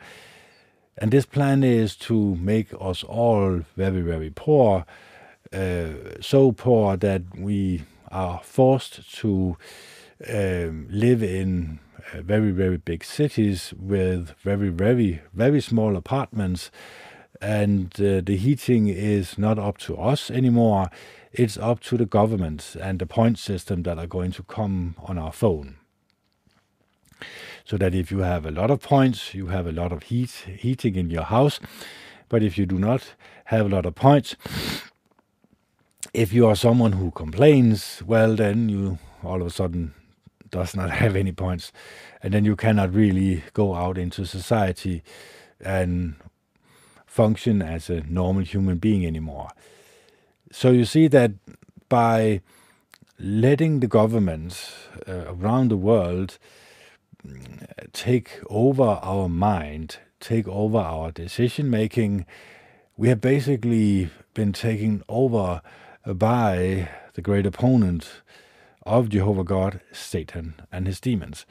And 0.99 1.11
this 1.11 1.25
plan 1.25 1.65
is 1.65 1.97
to 1.97 2.37
make 2.37 2.69
us 2.79 3.03
all 3.03 3.63
very, 3.77 4.03
very 4.03 4.31
poor, 4.31 4.85
uh, 5.55 5.89
so 6.21 6.53
poor 6.53 6.99
that 6.99 7.23
we 7.39 7.85
are 8.11 8.41
forced 8.43 9.17
to 9.21 9.57
um, 10.29 10.87
live 10.91 11.23
in 11.23 11.81
uh, 12.13 12.21
very, 12.21 12.51
very 12.51 12.77
big 12.77 13.05
cities 13.05 13.73
with 13.79 14.35
very, 14.43 14.69
very, 14.69 15.23
very 15.33 15.63
small 15.63 15.97
apartments 15.97 16.71
and 17.41 17.93
uh, 18.01 18.21
the 18.25 18.37
heating 18.37 18.89
is 18.89 19.39
not 19.39 19.59
up 19.59 19.79
to 19.79 19.97
us 19.97 20.31
anymore. 20.31 20.91
It's 21.33 21.59
up 21.59 21.81
to 21.81 21.97
the 21.97 22.07
government 22.07 22.77
and 22.81 22.99
the 22.99 23.07
point 23.07 23.39
system 23.39 23.83
that 23.83 23.99
are 23.99 24.07
going 24.07 24.33
to 24.33 24.43
come 24.43 24.97
on 25.05 25.19
our 25.19 25.33
phone. 25.33 25.77
So 27.65 27.77
that 27.77 27.95
if 27.95 28.11
you 28.11 28.21
have 28.21 28.47
a 28.47 28.51
lot 28.51 28.71
of 28.71 28.81
points, 28.81 29.35
you 29.35 29.47
have 29.49 29.67
a 29.67 29.73
lot 29.73 29.93
of 29.93 30.05
heat 30.05 30.31
heating 30.59 30.97
in 30.97 31.11
your 31.11 31.25
house. 31.25 31.59
But 32.29 32.43
if 32.43 32.57
you 32.59 32.67
do 32.67 32.79
not 32.79 33.15
have 33.47 33.67
a 33.67 33.69
lot 33.69 33.87
of 33.87 33.95
points, 33.95 34.37
if 36.15 36.33
you 36.33 36.47
are 36.47 36.57
someone 36.57 36.93
who 36.93 37.11
complains, 37.11 38.03
well, 38.07 38.37
then 38.37 38.69
you 38.69 38.99
all 39.23 39.41
of 39.41 39.47
a 39.47 39.51
sudden 39.51 39.95
does 40.51 40.75
not 40.77 40.91
have 41.03 41.17
any 41.17 41.33
points, 41.33 41.73
and 42.23 42.33
then 42.33 42.45
you 42.45 42.57
cannot 42.57 42.95
really 42.95 43.43
go 43.53 43.75
out 43.75 43.99
into 43.99 44.25
society 44.25 45.03
and 45.61 46.17
function 47.17 47.63
as 47.63 47.89
a 47.89 48.03
normal 48.03 48.45
human 48.45 48.77
being 48.77 49.07
anymore. 49.07 49.49
So 50.53 50.71
you 50.71 50.85
see 50.85 51.09
that 51.09 51.33
by 51.89 52.43
letting 53.19 53.81
the 53.81 53.87
governments 53.87 54.73
uh, 55.09 55.25
around 55.35 55.69
the 55.69 55.79
world 55.79 56.39
mm, 57.27 57.67
take 57.93 58.39
over 58.51 59.01
our 59.13 59.29
mind, 59.31 59.97
take 60.21 60.47
over 60.47 60.77
our 60.77 61.11
decision 61.11 61.71
making, 61.71 62.27
we 62.99 63.09
have 63.09 63.23
basically 63.23 64.11
been 64.35 64.53
taken 64.53 65.03
over 65.09 65.63
by 66.05 66.89
the 67.15 67.23
great 67.23 67.47
opponent 67.47 68.23
of 68.85 69.09
Jehovah 69.09 69.45
God, 69.45 69.81
Satan 69.91 70.55
and 70.71 70.87
his 70.87 71.01
demons. 71.01 71.47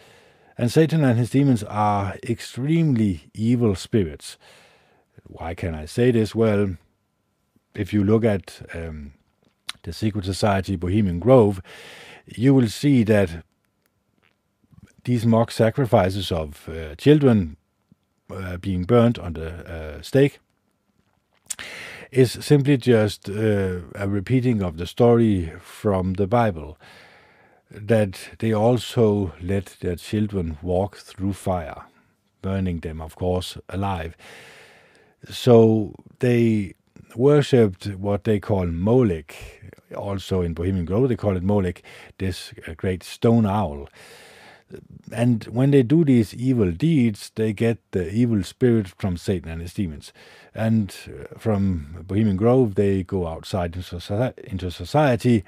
And 0.59 0.71
Satan 0.71 1.03
and 1.03 1.17
his 1.17 1.31
demons 1.31 1.63
are 1.63 2.17
extremely 2.23 3.29
evil 3.33 3.73
spirits 3.73 4.37
why 5.27 5.53
can 5.53 5.75
I 5.75 5.85
say 5.85 6.11
this? 6.11 6.35
Well, 6.35 6.77
if 7.73 7.93
you 7.93 8.03
look 8.03 8.23
at 8.23 8.61
um, 8.73 9.13
the 9.83 9.93
secret 9.93 10.25
society 10.25 10.75
Bohemian 10.75 11.19
Grove, 11.19 11.61
you 12.25 12.53
will 12.53 12.67
see 12.67 13.03
that 13.03 13.43
these 15.03 15.25
mock 15.25 15.51
sacrifices 15.51 16.31
of 16.31 16.67
uh, 16.67 16.95
children 16.95 17.57
uh, 18.31 18.57
being 18.57 18.83
burnt 18.83 19.19
on 19.19 19.33
the 19.33 19.49
uh, 19.49 20.01
stake 20.01 20.39
is 22.11 22.31
simply 22.31 22.77
just 22.77 23.29
uh, 23.29 23.81
a 23.95 24.07
repeating 24.07 24.63
of 24.63 24.77
the 24.77 24.87
story 24.87 25.51
from 25.59 26.13
the 26.13 26.27
Bible 26.27 26.77
that 27.69 28.29
they 28.39 28.53
also 28.53 29.33
let 29.41 29.77
their 29.81 29.95
children 29.95 30.57
walk 30.61 30.97
through 30.97 31.33
fire, 31.33 31.83
burning 32.41 32.79
them, 32.79 33.01
of 33.01 33.15
course, 33.15 33.57
alive. 33.69 34.15
So 35.29 35.93
they 36.19 36.73
worshipped 37.15 37.87
what 37.95 38.23
they 38.23 38.39
call 38.39 38.65
Molech. 38.67 39.35
Also 39.95 40.41
in 40.41 40.53
Bohemian 40.53 40.85
Grove, 40.85 41.09
they 41.09 41.15
call 41.15 41.37
it 41.37 41.43
Molech, 41.43 41.81
this 42.17 42.53
uh, 42.67 42.73
great 42.75 43.03
stone 43.03 43.45
owl. 43.45 43.87
And 45.11 45.43
when 45.45 45.71
they 45.71 45.83
do 45.83 46.03
these 46.03 46.33
evil 46.33 46.71
deeds, 46.71 47.31
they 47.35 47.53
get 47.53 47.77
the 47.91 48.11
evil 48.11 48.43
spirit 48.43 48.87
from 48.87 49.15
Satan 49.15 49.49
and 49.49 49.61
his 49.61 49.73
demons. 49.73 50.11
And 50.53 50.93
uh, 51.07 51.37
from 51.37 52.03
Bohemian 52.07 52.35
Grove, 52.35 52.75
they 52.75 53.03
go 53.03 53.27
outside 53.27 53.75
into 53.75 54.71
society 54.71 55.43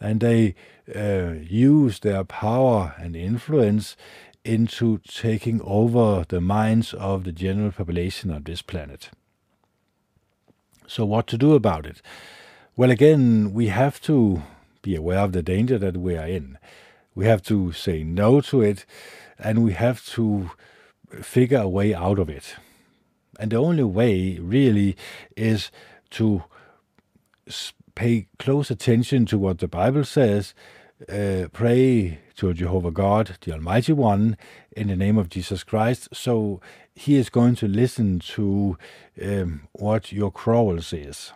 and 0.00 0.20
they 0.20 0.54
uh, 0.94 1.34
use 1.40 2.00
their 2.00 2.24
power 2.24 2.94
and 2.98 3.16
influence 3.16 3.96
into 4.44 4.98
taking 4.98 5.60
over 5.62 6.24
the 6.28 6.40
minds 6.40 6.94
of 6.94 7.24
the 7.24 7.32
general 7.32 7.72
population 7.72 8.30
of 8.30 8.44
this 8.44 8.62
planet. 8.62 9.10
So, 10.86 11.04
what 11.04 11.26
to 11.28 11.38
do 11.38 11.54
about 11.54 11.86
it? 11.86 12.02
Well, 12.76 12.90
again, 12.90 13.52
we 13.52 13.68
have 13.68 14.00
to 14.02 14.42
be 14.82 14.94
aware 14.94 15.20
of 15.20 15.32
the 15.32 15.42
danger 15.42 15.78
that 15.78 15.96
we 15.96 16.16
are 16.16 16.26
in. 16.26 16.58
We 17.14 17.26
have 17.26 17.42
to 17.44 17.72
say 17.72 18.04
no 18.04 18.40
to 18.42 18.62
it, 18.62 18.84
and 19.38 19.64
we 19.64 19.72
have 19.72 20.04
to 20.06 20.50
figure 21.22 21.60
a 21.60 21.68
way 21.68 21.94
out 21.94 22.18
of 22.18 22.28
it. 22.28 22.56
And 23.38 23.50
the 23.50 23.56
only 23.56 23.84
way, 23.84 24.38
really, 24.38 24.96
is 25.36 25.70
to 26.10 26.44
pay 27.94 28.28
close 28.38 28.70
attention 28.70 29.26
to 29.26 29.38
what 29.38 29.58
the 29.58 29.68
Bible 29.68 30.04
says 30.04 30.54
uh, 31.08 31.46
pray 31.52 32.20
to 32.36 32.54
Jehovah 32.54 32.90
God, 32.90 33.36
the 33.42 33.52
Almighty 33.52 33.92
One, 33.92 34.36
in 34.76 34.88
the 34.88 34.96
name 34.96 35.18
of 35.18 35.28
Jesus 35.28 35.62
Christ. 35.62 36.08
So 36.12 36.60
he 36.96 37.16
is 37.16 37.28
going 37.28 37.54
to 37.56 37.68
listen 37.68 38.18
to 38.18 38.78
um, 39.22 39.68
what 39.72 40.10
your 40.10 40.30
quarrels 40.30 40.88
says. 40.88 41.32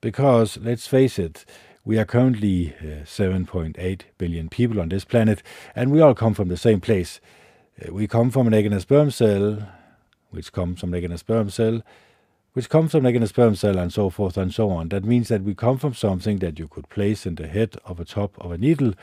Because, 0.00 0.56
let's 0.58 0.86
face 0.86 1.18
it, 1.18 1.44
we 1.84 1.98
are 1.98 2.04
currently 2.04 2.74
uh, 2.80 3.04
7.8 3.04 4.02
billion 4.18 4.48
people 4.48 4.80
on 4.80 4.88
this 4.88 5.04
planet, 5.04 5.42
and 5.74 5.90
we 5.90 6.00
all 6.00 6.14
come 6.14 6.34
from 6.34 6.48
the 6.48 6.56
same 6.56 6.80
place. 6.80 7.20
Uh, 7.84 7.92
we 7.92 8.06
come 8.06 8.30
from 8.30 8.46
an 8.46 8.54
egg 8.54 8.64
and 8.64 8.74
a 8.74 8.80
sperm 8.80 9.10
cell, 9.10 9.68
which 10.30 10.52
comes 10.52 10.78
from 10.78 10.90
an 10.90 10.98
egg 10.98 11.04
and 11.04 11.14
a 11.14 11.18
sperm 11.18 11.50
cell, 11.50 11.82
which 12.52 12.68
comes 12.68 12.92
from 12.92 13.02
like 13.02 13.16
in 13.16 13.22
a 13.24 13.26
sperm 13.26 13.56
cell 13.56 13.76
and 13.76 13.92
so 13.92 14.08
forth 14.08 14.36
and 14.36 14.54
so 14.54 14.70
on. 14.70 14.88
That 14.90 15.04
means 15.04 15.28
that 15.28 15.42
we 15.42 15.54
come 15.54 15.78
from 15.78 15.94
something 15.94 16.38
that 16.38 16.58
you 16.60 16.68
could 16.68 16.88
place 16.90 17.26
in 17.26 17.34
the 17.34 17.48
head 17.48 17.76
of 17.84 17.98
a 17.98 18.04
top 18.04 18.38
of 18.38 18.52
a 18.52 18.58
needle, 18.58 18.94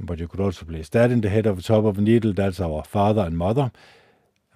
but 0.00 0.18
you 0.18 0.26
could 0.26 0.40
also 0.40 0.64
place 0.64 0.88
that 0.90 1.12
in 1.12 1.20
the 1.20 1.28
head 1.28 1.46
of 1.46 1.58
a 1.58 1.62
top 1.62 1.84
of 1.84 1.98
a 1.98 2.00
needle. 2.00 2.32
That's 2.32 2.60
our 2.60 2.82
father 2.82 3.22
and 3.22 3.38
mother. 3.38 3.70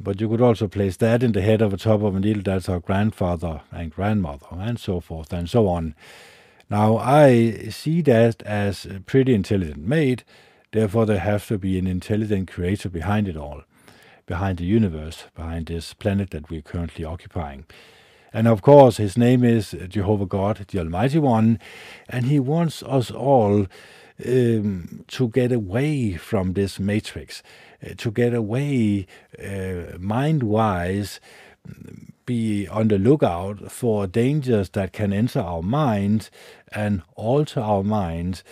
But 0.01 0.21
you 0.21 0.29
could 0.29 0.41
also 0.41 0.67
place 0.67 0.97
that 0.99 1.23
in 1.23 1.33
the 1.33 1.43
head 1.43 1.61
of 1.61 1.73
a 1.73 1.77
top 1.77 2.03
of 2.03 2.17
a 2.17 2.21
needle. 2.21 2.43
That's 2.43 2.69
our 2.69 2.81
grandfather 2.81 3.61
and 3.71 3.93
grandmother, 3.93 4.47
and 4.53 4.79
so 4.79 5.01
forth 5.01 5.33
and 5.33 5.49
so 5.49 5.69
on. 5.69 5.95
Now, 6.71 6.99
I 6.99 7.69
see 7.71 8.01
that 8.03 8.43
as 8.43 8.87
a 8.87 9.01
pretty 9.01 9.35
intelligent 9.35 9.87
made. 9.87 10.25
Therefore, 10.73 11.05
there 11.05 11.19
has 11.19 11.47
to 11.49 11.59
be 11.59 11.79
an 11.79 11.87
intelligent 11.87 12.51
creator 12.51 12.89
behind 12.89 13.29
it 13.29 13.37
all 13.37 13.63
behind 14.31 14.59
the 14.59 14.65
universe, 14.65 15.25
behind 15.35 15.67
this 15.67 15.93
planet 15.93 16.31
that 16.31 16.49
we're 16.49 16.63
currently 16.63 17.05
occupying. 17.05 17.67
And 18.33 18.47
of 18.47 18.63
course, 18.63 18.97
his 18.97 19.19
name 19.19 19.43
is 19.43 19.75
Jehovah 19.89 20.25
God, 20.25 20.65
the 20.69 20.79
Almighty 20.79 21.19
One, 21.19 21.59
and 22.09 22.27
he 22.27 22.39
wants 22.39 22.81
us 22.85 23.11
all 23.11 23.67
um, 24.25 25.05
to 25.09 25.29
get 25.29 25.51
away 25.51 26.15
from 26.15 26.53
this 26.53 26.79
matrix, 26.79 27.43
to 27.97 28.11
get 28.11 28.35
away 28.35 29.07
uh, 29.43 29.99
mind 29.99 30.43
wise, 30.43 31.21
be 32.27 32.69
on 32.69 32.89
the 32.89 32.99
lookout 32.99 33.71
for 33.73 34.07
dangers 34.07 34.71
that 34.71 34.93
can 34.93 35.13
enter 35.13 35.41
our 35.41 35.63
minds 35.63 36.31
and 36.73 37.03
alter 37.17 37.61
our 37.61 37.83
minds 37.83 38.45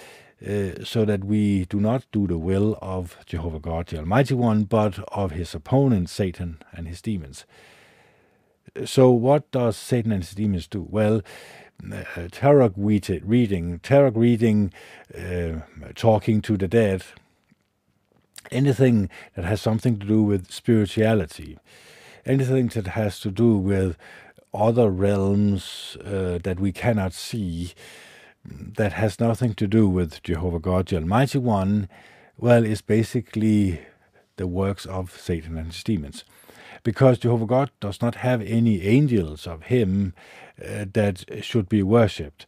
uh, 0.46 0.84
so 0.84 1.04
that 1.04 1.24
we 1.24 1.64
do 1.66 1.80
not 1.80 2.04
do 2.12 2.26
the 2.26 2.38
will 2.38 2.78
of 2.80 3.16
Jehovah 3.26 3.60
God, 3.60 3.88
the 3.88 3.98
Almighty 3.98 4.34
One, 4.34 4.64
but 4.64 4.98
of 5.08 5.32
his 5.32 5.54
opponent, 5.54 6.08
Satan, 6.10 6.58
and 6.72 6.86
his 6.86 7.02
demons. 7.02 7.44
So, 8.84 9.10
what 9.10 9.50
does 9.50 9.76
Satan 9.76 10.12
and 10.12 10.22
his 10.22 10.34
demons 10.34 10.66
do? 10.68 10.86
Well, 10.88 11.22
uh, 11.92 12.28
tarot 12.30 12.74
reading, 12.76 13.80
tarot 13.80 14.10
reading, 14.10 14.72
uh, 15.16 15.60
talking 15.94 16.40
to 16.42 16.56
the 16.56 16.68
dead, 16.68 17.02
anything 18.50 19.08
that 19.34 19.44
has 19.44 19.60
something 19.60 19.98
to 19.98 20.06
do 20.06 20.22
with 20.22 20.50
spirituality, 20.50 21.58
anything 22.24 22.68
that 22.68 22.88
has 22.88 23.20
to 23.20 23.30
do 23.30 23.56
with 23.56 23.96
other 24.54 24.90
realms 24.90 25.96
uh, 26.04 26.38
that 26.42 26.58
we 26.58 26.72
cannot 26.72 27.12
see, 27.12 27.72
that 28.44 28.94
has 28.94 29.20
nothing 29.20 29.54
to 29.54 29.66
do 29.66 29.88
with 29.88 30.22
Jehovah 30.22 30.60
God, 30.60 30.86
the 30.86 30.96
Almighty 30.96 31.38
One, 31.38 31.88
well, 32.38 32.64
is 32.64 32.80
basically 32.80 33.80
the 34.36 34.46
works 34.46 34.86
of 34.86 35.18
Satan 35.20 35.58
and 35.58 35.66
his 35.68 35.82
demons. 35.82 36.24
Because 36.84 37.18
Jehovah 37.18 37.46
God 37.46 37.70
does 37.80 38.00
not 38.00 38.16
have 38.16 38.40
any 38.40 38.82
angels 38.82 39.46
of 39.46 39.64
him 39.64 40.14
uh, 40.62 40.86
that 40.92 41.24
should 41.42 41.68
be 41.68 41.82
worshipped. 41.82 42.46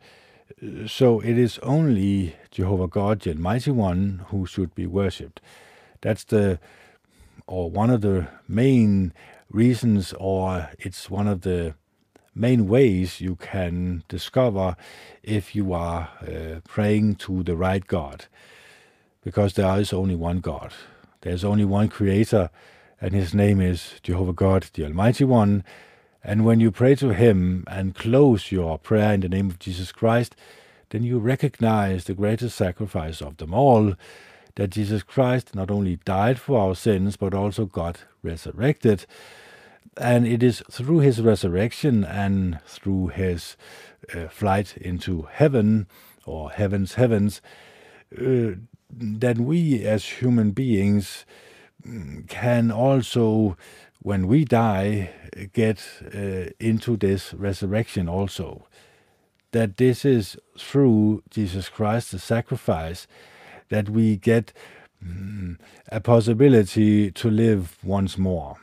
So 0.87 1.21
it 1.21 1.37
is 1.39 1.59
only 1.61 2.37
Jehovah 2.51 2.89
God, 2.89 3.21
the 3.21 3.31
Almighty 3.31 3.71
One, 3.71 4.25
who 4.29 4.47
should 4.47 4.75
be 4.75 4.87
worshipped. 4.87 5.41
That's 6.01 6.25
the, 6.25 6.59
or 7.47 7.71
one 7.71 7.91
of 7.91 8.01
the 8.01 8.29
main 8.49 9.13
reasons, 9.51 10.15
or 10.15 10.71
it's 10.79 11.11
one 11.11 11.29
of 11.29 11.43
the 11.43 11.75
main 12.35 12.69
ways 12.69 13.21
you 13.21 13.37
can 13.37 14.05
discover 14.09 14.77
if 15.23 15.55
you 15.55 15.73
are 15.73 16.11
uh, 16.23 16.61
praying 16.67 17.17
to 17.17 17.43
the 17.43 17.57
right 17.57 17.87
God. 17.87 18.27
Because 19.23 19.55
there 19.55 19.79
is 19.79 19.93
only 19.93 20.15
one 20.15 20.41
God. 20.41 20.73
There's 21.21 21.45
only 21.45 21.67
one 21.67 21.89
Creator, 21.89 22.49
and 23.01 23.13
His 23.13 23.35
name 23.35 23.61
is 23.61 24.01
Jehovah 24.03 24.33
God, 24.33 24.69
the 24.73 24.85
Almighty 24.85 25.25
One. 25.25 25.65
And 26.25 26.45
when 26.45 26.61
you 26.61 26.71
pray 26.71 26.95
to 26.97 27.11
Him 27.11 27.65
and 27.67 27.95
close 27.95 28.51
your 28.51 28.79
prayer 28.79 29.13
in 29.13 29.21
the 29.21 29.29
name 29.29 29.51
of 29.51 29.59
Jesus 29.59 29.93
Christ, 29.93 30.35
then 30.91 31.03
you 31.03 31.19
recognize 31.19 32.05
the 32.05 32.15
greatest 32.15 32.57
sacrifice 32.57 33.21
of 33.21 33.37
them 33.37 33.53
all 33.53 33.95
that 34.57 34.71
Jesus 34.71 35.03
Christ 35.03 35.55
not 35.55 35.71
only 35.71 35.97
died 35.97 36.39
for 36.39 36.59
our 36.59 36.75
sins, 36.75 37.17
but 37.17 37.35
also 37.35 37.67
got 37.67 38.05
resurrected 38.23 39.07
and 39.97 40.27
it 40.27 40.43
is 40.43 40.63
through 40.71 41.01
his 41.01 41.21
resurrection 41.21 42.05
and 42.05 42.61
through 42.65 43.09
his 43.09 43.57
uh, 44.15 44.29
flight 44.29 44.77
into 44.77 45.29
heaven 45.31 45.87
or 46.25 46.51
heaven's 46.51 46.95
heavens 46.95 47.41
uh, 48.19 48.53
that 48.91 49.39
we 49.39 49.85
as 49.85 50.05
human 50.05 50.51
beings 50.53 51.25
mm, 51.87 52.27
can 52.29 52.71
also, 52.71 53.57
when 54.01 54.27
we 54.27 54.45
die, 54.45 55.11
get 55.53 55.87
uh, 56.15 56.51
into 56.59 56.97
this 56.97 57.35
resurrection 57.35 58.09
also. 58.09 58.67
That 59.53 59.79
this 59.79 60.05
is 60.05 60.37
through 60.57 61.25
Jesus 61.29 61.69
Christ, 61.69 62.13
the 62.13 62.21
sacrifice, 62.21 63.09
that 63.71 63.89
we 63.89 64.17
get 64.17 64.53
mm, 65.05 65.57
a 65.91 66.01
possibility 66.01 67.11
to 67.11 67.31
live 67.31 67.79
once 67.83 68.19
more 68.19 68.57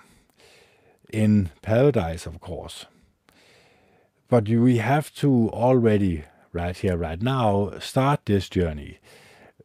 in 1.12 1.50
paradise, 1.62 2.26
of 2.26 2.40
course. 2.40 2.86
But 4.30 4.48
we 4.48 4.78
have 4.78 5.14
to 5.16 5.50
already, 5.50 6.26
right 6.52 6.78
here, 6.78 6.98
right 6.98 7.22
now, 7.22 7.72
start 7.80 8.26
this 8.26 8.50
journey 8.50 9.00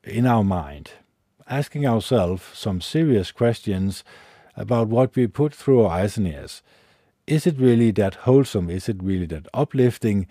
in 0.05 0.27
our 0.27 0.45
mind, 0.45 0.93
asking 1.49 1.87
ourselves 1.87 2.45
some 2.55 2.81
serious 2.81 3.33
questions 3.33 4.05
about 4.57 4.89
what 4.89 5.17
we 5.17 5.27
put 5.27 5.55
through 5.55 5.85
our 5.85 5.99
eyes 5.99 6.17
and 6.17 6.29
ears. 6.29 6.63
Is 7.27 7.47
it 7.47 7.59
really 7.59 7.91
that 7.93 8.15
wholesome? 8.27 8.71
Is 8.71 8.89
it 8.89 9.03
really 9.03 9.27
that 9.27 9.47
uplifting? 9.53 10.27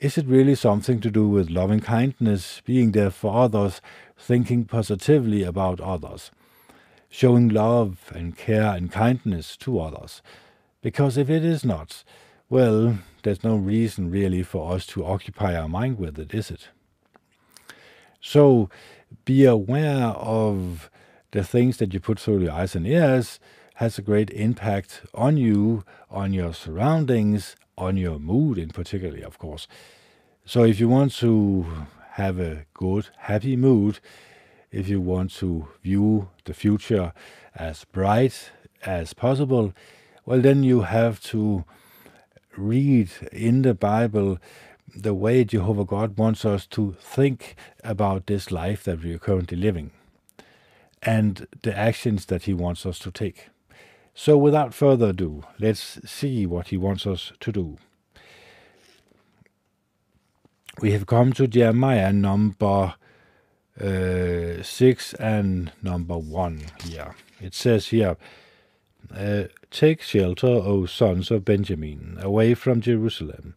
Is 0.00 0.18
it 0.18 0.26
really 0.26 0.54
something 0.54 1.00
to 1.00 1.10
do 1.10 1.28
with 1.28 1.50
loving 1.50 1.80
kindness, 1.80 2.62
being 2.64 2.92
there 2.92 3.10
for 3.10 3.36
others, 3.36 3.80
thinking 4.18 4.64
positively 4.64 5.42
about 5.42 5.80
others? 5.80 6.30
showing 7.10 7.48
love 7.48 8.10
and 8.14 8.36
care 8.36 8.72
and 8.74 8.90
kindness 8.90 9.56
to 9.56 9.80
others. 9.80 10.22
Because 10.80 11.18
if 11.18 11.28
it 11.28 11.44
is 11.44 11.64
not, 11.64 12.04
well, 12.48 12.98
there's 13.22 13.44
no 13.44 13.56
reason 13.56 14.10
really 14.10 14.42
for 14.42 14.72
us 14.72 14.86
to 14.86 15.04
occupy 15.04 15.54
our 15.54 15.68
mind 15.68 15.98
with 15.98 16.18
it, 16.18 16.32
is 16.32 16.50
it? 16.50 16.68
So 18.20 18.70
be 19.24 19.44
aware 19.44 20.06
of 20.06 20.88
the 21.32 21.44
things 21.44 21.76
that 21.78 21.92
you 21.92 22.00
put 22.00 22.20
through 22.20 22.42
your 22.42 22.52
eyes 22.52 22.74
and 22.74 22.86
ears 22.86 23.40
has 23.74 23.98
a 23.98 24.02
great 24.02 24.30
impact 24.30 25.02
on 25.12 25.36
you, 25.36 25.84
on 26.10 26.32
your 26.32 26.54
surroundings, 26.54 27.56
on 27.80 27.96
your 27.96 28.18
mood 28.18 28.58
in 28.58 28.68
particular, 28.68 29.26
of 29.26 29.38
course. 29.38 29.66
So 30.44 30.64
if 30.64 30.78
you 30.78 30.88
want 30.88 31.12
to 31.16 31.66
have 32.12 32.38
a 32.38 32.66
good, 32.74 33.08
happy 33.16 33.56
mood, 33.56 34.00
if 34.70 34.88
you 34.88 35.00
want 35.00 35.32
to 35.36 35.68
view 35.82 36.28
the 36.44 36.54
future 36.54 37.12
as 37.54 37.84
bright 37.84 38.50
as 38.84 39.14
possible, 39.14 39.72
well, 40.24 40.40
then 40.40 40.62
you 40.62 40.82
have 40.82 41.20
to 41.24 41.64
read 42.56 43.10
in 43.32 43.62
the 43.62 43.74
Bible 43.74 44.38
the 44.94 45.14
way 45.14 45.44
Jehovah 45.44 45.84
God 45.84 46.18
wants 46.18 46.44
us 46.44 46.66
to 46.66 46.96
think 47.00 47.54
about 47.82 48.26
this 48.26 48.50
life 48.50 48.84
that 48.84 49.02
we 49.02 49.14
are 49.14 49.18
currently 49.18 49.56
living 49.56 49.92
and 51.02 51.46
the 51.62 51.76
actions 51.76 52.26
that 52.26 52.42
He 52.44 52.52
wants 52.52 52.84
us 52.84 52.98
to 53.00 53.10
take. 53.10 53.48
So, 54.14 54.36
without 54.36 54.74
further 54.74 55.10
ado, 55.10 55.44
let's 55.58 56.00
see 56.10 56.46
what 56.46 56.68
He 56.68 56.76
wants 56.76 57.06
us 57.06 57.32
to 57.40 57.52
do. 57.52 57.78
We 60.80 60.92
have 60.92 61.06
come 61.06 61.32
to 61.34 61.46
Jeremiah 61.46 62.12
number 62.12 62.94
uh, 63.80 64.62
6 64.62 65.14
and 65.14 65.72
number 65.82 66.18
1 66.18 66.62
here. 66.84 67.14
It 67.40 67.54
says 67.54 67.88
here, 67.88 68.16
uh, 69.14 69.44
Take 69.70 70.02
shelter, 70.02 70.46
O 70.46 70.86
sons 70.86 71.30
of 71.30 71.44
Benjamin, 71.44 72.18
away 72.20 72.54
from 72.54 72.80
Jerusalem. 72.80 73.56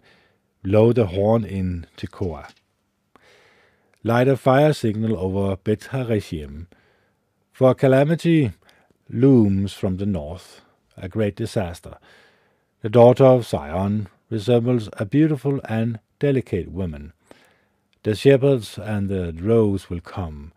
Blow 0.64 0.94
the 0.94 1.08
horn 1.08 1.44
in 1.44 1.88
Tekoa. 1.98 2.50
Light 4.04 4.28
a 4.28 4.38
fire 4.38 4.74
signal 4.74 5.18
over 5.18 5.56
Beth-haccherem. 5.58 6.68
For 7.52 7.74
calamity 7.74 8.52
looms 9.14 9.74
from 9.74 9.98
the 9.98 10.08
north, 10.08 10.62
a 10.98 11.10
great 11.10 11.38
disaster. 11.38 11.98
The 12.82 12.90
daughter 12.90 13.26
of 13.26 13.46
Zion 13.48 14.10
resembles 14.30 14.90
a 14.94 15.06
beautiful 15.06 15.62
and 15.70 16.00
delicate 16.20 16.72
woman 16.72 17.14
The 18.04 18.16
shepherds 18.16 18.78
and 18.80 19.10
the 19.10 19.32
droves 19.34 19.90
will 19.90 20.02
come. 20.02 20.54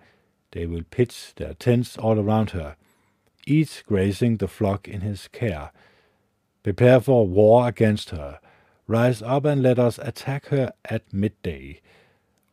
They 0.52 0.66
will 0.66 0.84
pitch 0.90 1.34
their 1.36 1.54
tents 1.54 1.98
all 1.98 2.18
around 2.20 2.50
her, 2.50 2.76
each 3.46 3.84
grazing 3.86 4.38
the 4.38 4.48
flock 4.48 4.88
in 4.88 5.02
his 5.02 5.28
care. 5.28 5.72
Prepare 6.64 7.00
for 7.00 7.26
war 7.28 7.68
against 7.68 8.10
her. 8.10 8.40
Rise 8.88 9.22
up 9.22 9.44
and 9.44 9.62
let 9.62 9.78
us 9.78 9.98
attack 9.98 10.46
her 10.48 10.72
at 10.86 11.12
midday. 11.12 11.80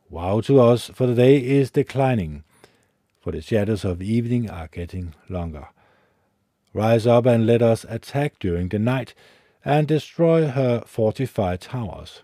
Woe 0.10 0.42
to 0.42 0.60
us, 0.62 0.90
for 0.94 1.08
the 1.08 1.16
day 1.16 1.38
is 1.38 1.72
declining, 1.72 2.44
for 3.22 3.32
the 3.32 3.42
shadows 3.42 3.86
of 3.86 4.02
evening 4.02 4.50
are 4.50 4.70
getting 4.70 5.16
longer. 5.30 5.70
Rise 6.74 7.06
up 7.06 7.26
and 7.26 7.46
let 7.46 7.62
us 7.62 7.86
attack 7.88 8.40
during 8.40 8.70
the 8.70 8.80
night, 8.80 9.14
and 9.64 9.88
destroy 9.88 10.48
her 10.48 10.84
fortified 10.86 11.62
towers. 11.62 12.22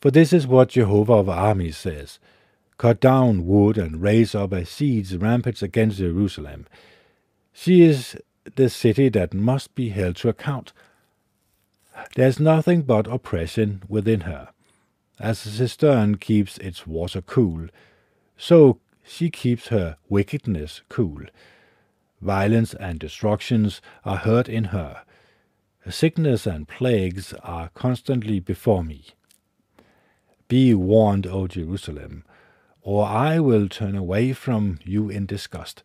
For 0.00 0.10
this 0.10 0.32
is 0.32 0.46
what 0.46 0.70
Jehovah 0.70 1.14
of 1.14 1.28
armies 1.28 1.76
says 1.76 2.18
Cut 2.78 3.00
down 3.00 3.46
wood 3.46 3.78
and 3.78 4.02
raise 4.02 4.34
up 4.34 4.52
a 4.52 4.66
siege 4.66 5.14
rampage 5.14 5.62
against 5.62 5.98
Jerusalem. 5.98 6.66
She 7.52 7.80
is 7.80 8.16
the 8.54 8.68
city 8.68 9.08
that 9.08 9.32
must 9.32 9.74
be 9.74 9.88
held 9.88 10.16
to 10.16 10.28
account. 10.28 10.72
There 12.14 12.28
is 12.28 12.38
nothing 12.38 12.82
but 12.82 13.06
oppression 13.06 13.82
within 13.88 14.20
her. 14.20 14.50
As 15.18 15.46
a 15.46 15.50
cistern 15.50 16.16
keeps 16.18 16.58
its 16.58 16.86
water 16.86 17.22
cool, 17.22 17.68
so 18.36 18.78
she 19.02 19.30
keeps 19.30 19.68
her 19.68 19.96
wickedness 20.10 20.82
cool. 20.90 21.22
Violence 22.20 22.74
and 22.74 22.98
destructions 22.98 23.80
are 24.04 24.16
heard 24.16 24.48
in 24.48 24.64
her. 24.64 25.02
Sickness 25.88 26.46
and 26.46 26.66
plagues 26.66 27.32
are 27.42 27.70
constantly 27.74 28.40
before 28.40 28.82
me. 28.82 29.04
Be 30.48 30.74
warned, 30.74 31.26
O 31.26 31.46
Jerusalem, 31.46 32.24
or 32.80 33.04
I 33.04 33.38
will 33.40 33.68
turn 33.68 33.96
away 33.96 34.32
from 34.32 34.78
you 34.84 35.08
in 35.08 35.26
disgust. 35.26 35.82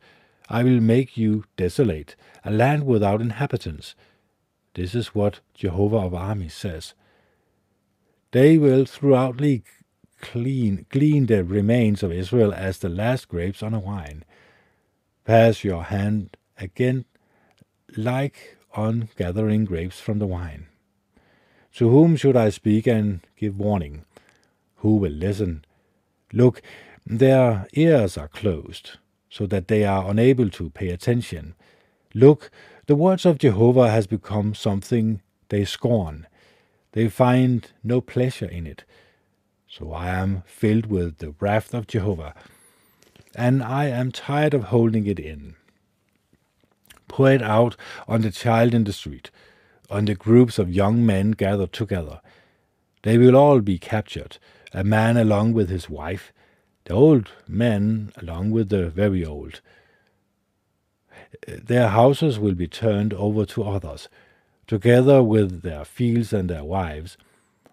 I 0.49 0.63
will 0.63 0.81
make 0.81 1.17
you 1.17 1.45
desolate, 1.57 2.15
a 2.43 2.51
land 2.51 2.85
without 2.85 3.21
inhabitants. 3.21 3.95
This 4.73 4.95
is 4.95 5.15
what 5.15 5.39
Jehovah 5.53 5.97
of 5.97 6.13
armies 6.13 6.53
says. 6.53 6.93
They 8.31 8.57
will 8.57 8.85
throughoutly 8.85 9.63
clean, 10.21 10.85
glean 10.89 11.25
the 11.25 11.43
remains 11.43 12.03
of 12.03 12.11
Israel 12.11 12.53
as 12.53 12.79
the 12.79 12.89
last 12.89 13.27
grapes 13.27 13.61
on 13.61 13.73
a 13.73 13.79
wine. 13.79 14.23
Pass 15.23 15.63
your 15.63 15.83
hand 15.83 16.35
again 16.57 17.05
like 17.95 18.57
on 18.73 19.09
gathering 19.17 19.65
grapes 19.65 19.99
from 19.99 20.19
the 20.19 20.25
wine. 20.25 20.67
To 21.75 21.89
whom 21.89 22.15
should 22.15 22.35
I 22.35 22.49
speak 22.49 22.87
and 22.87 23.21
give 23.37 23.57
warning? 23.57 24.03
Who 24.77 24.97
will 24.97 25.11
listen? 25.11 25.63
Look, 26.33 26.61
their 27.05 27.67
ears 27.73 28.17
are 28.17 28.27
closed, 28.27 28.97
so 29.29 29.45
that 29.47 29.67
they 29.67 29.85
are 29.85 30.09
unable 30.09 30.49
to 30.49 30.69
pay 30.71 30.89
attention. 30.89 31.55
Look, 32.13 32.49
the 32.87 32.95
words 32.95 33.25
of 33.25 33.37
Jehovah 33.37 33.89
has 33.89 34.07
become 34.07 34.55
something 34.55 35.21
they 35.49 35.65
scorn. 35.65 36.27
They 36.93 37.07
find 37.09 37.69
no 37.83 38.01
pleasure 38.01 38.47
in 38.47 38.65
it. 38.65 38.83
So 39.67 39.93
I 39.93 40.09
am 40.09 40.43
filled 40.45 40.87
with 40.87 41.19
the 41.19 41.33
wrath 41.39 41.73
of 41.73 41.87
Jehovah, 41.87 42.33
and 43.35 43.63
I 43.63 43.85
am 43.85 44.11
tired 44.11 44.53
of 44.53 44.65
holding 44.65 45.05
it 45.07 45.19
in. 45.19 45.55
Pour 47.07 47.31
it 47.31 47.41
out 47.41 47.75
on 48.07 48.21
the 48.21 48.31
child 48.31 48.73
in 48.73 48.83
the 48.83 48.93
street, 48.93 49.31
on 49.89 50.05
the 50.05 50.15
groups 50.15 50.57
of 50.57 50.69
young 50.71 51.05
men 51.05 51.31
gathered 51.31 51.73
together. 51.73 52.21
They 53.03 53.17
will 53.17 53.35
all 53.35 53.61
be 53.61 53.77
captured, 53.77 54.37
a 54.73 54.83
man 54.83 55.17
along 55.17 55.53
with 55.53 55.69
his 55.69 55.89
wife, 55.89 56.31
the 56.85 56.93
old 56.93 57.29
men 57.47 58.11
along 58.17 58.51
with 58.51 58.69
the 58.69 58.89
very 58.89 59.25
old. 59.25 59.61
Their 61.47 61.89
houses 61.89 62.39
will 62.39 62.55
be 62.55 62.67
turned 62.67 63.13
over 63.13 63.45
to 63.47 63.63
others, 63.63 64.07
together 64.67 65.21
with 65.23 65.61
their 65.61 65.83
fields 65.83 66.31
and 66.31 66.49
their 66.49 66.63
wives. 66.63 67.17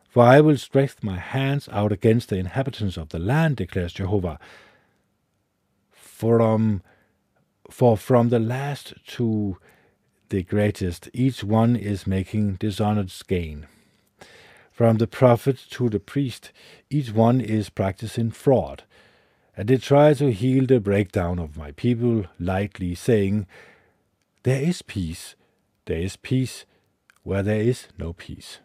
For 0.09 0.23
I 0.25 0.40
will 0.40 0.57
stretch 0.57 1.03
my 1.03 1.18
hands 1.18 1.68
out 1.71 1.92
against 1.92 2.31
the 2.31 2.38
inhabitants 2.38 2.97
of 2.97 3.11
the 3.11 3.18
land, 3.18 3.57
declares 3.57 3.92
Jehovah. 3.92 4.38
From, 6.19 6.41
um, 6.41 6.83
for 7.71 7.97
from 7.97 8.31
the 8.31 8.41
last 8.41 8.93
to 9.19 9.57
the 10.31 10.43
greatest, 10.43 11.09
each 11.13 11.45
one 11.45 11.77
is 11.77 12.09
making 12.09 12.55
dishonest 12.55 13.29
gain. 13.29 13.69
From 14.73 14.97
the 14.97 15.07
prophet 15.07 15.65
to 15.71 15.89
the 15.89 16.01
priest, 16.01 16.51
each 16.91 17.13
one 17.13 17.41
is 17.41 17.71
practicing 17.71 18.33
fraud. 18.33 18.83
And 19.57 19.69
they 19.69 19.77
try 19.77 20.13
to 20.15 20.33
heal 20.33 20.67
the 20.67 20.81
breakdown 20.81 21.39
of 21.39 21.57
my 21.57 21.71
people 21.71 22.25
lightly, 22.41 22.97
saying, 22.97 23.47
There 24.43 24.61
is 24.61 24.83
peace, 24.83 25.37
there 25.85 26.01
is 26.01 26.17
peace, 26.17 26.65
where 27.23 27.45
there 27.45 27.61
is 27.61 27.87
no 27.97 28.13
peace. 28.13 28.59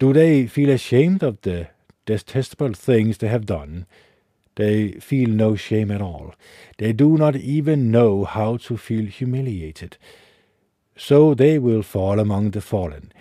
Do 0.00 0.12
they 0.12 0.48
feel 0.48 0.70
ashamed 0.70 1.22
of 1.22 1.40
the 1.42 1.68
detestable 2.06 2.72
things 2.72 3.18
they 3.18 3.28
have 3.28 3.46
done? 3.46 3.86
They 4.56 4.92
feel 4.92 5.28
no 5.28 5.54
shame 5.54 5.90
at 5.90 6.02
all. 6.02 6.34
They 6.78 6.92
do 6.92 7.16
not 7.16 7.36
even 7.36 7.90
know 7.90 8.24
how 8.24 8.56
to 8.58 8.76
feel 8.76 9.06
humiliated. 9.06 9.98
So 10.96 11.34
they 11.34 11.58
will 11.58 11.82
fall 11.82 12.18
among 12.18 12.50
the 12.50 12.62
fallen. 12.62 13.12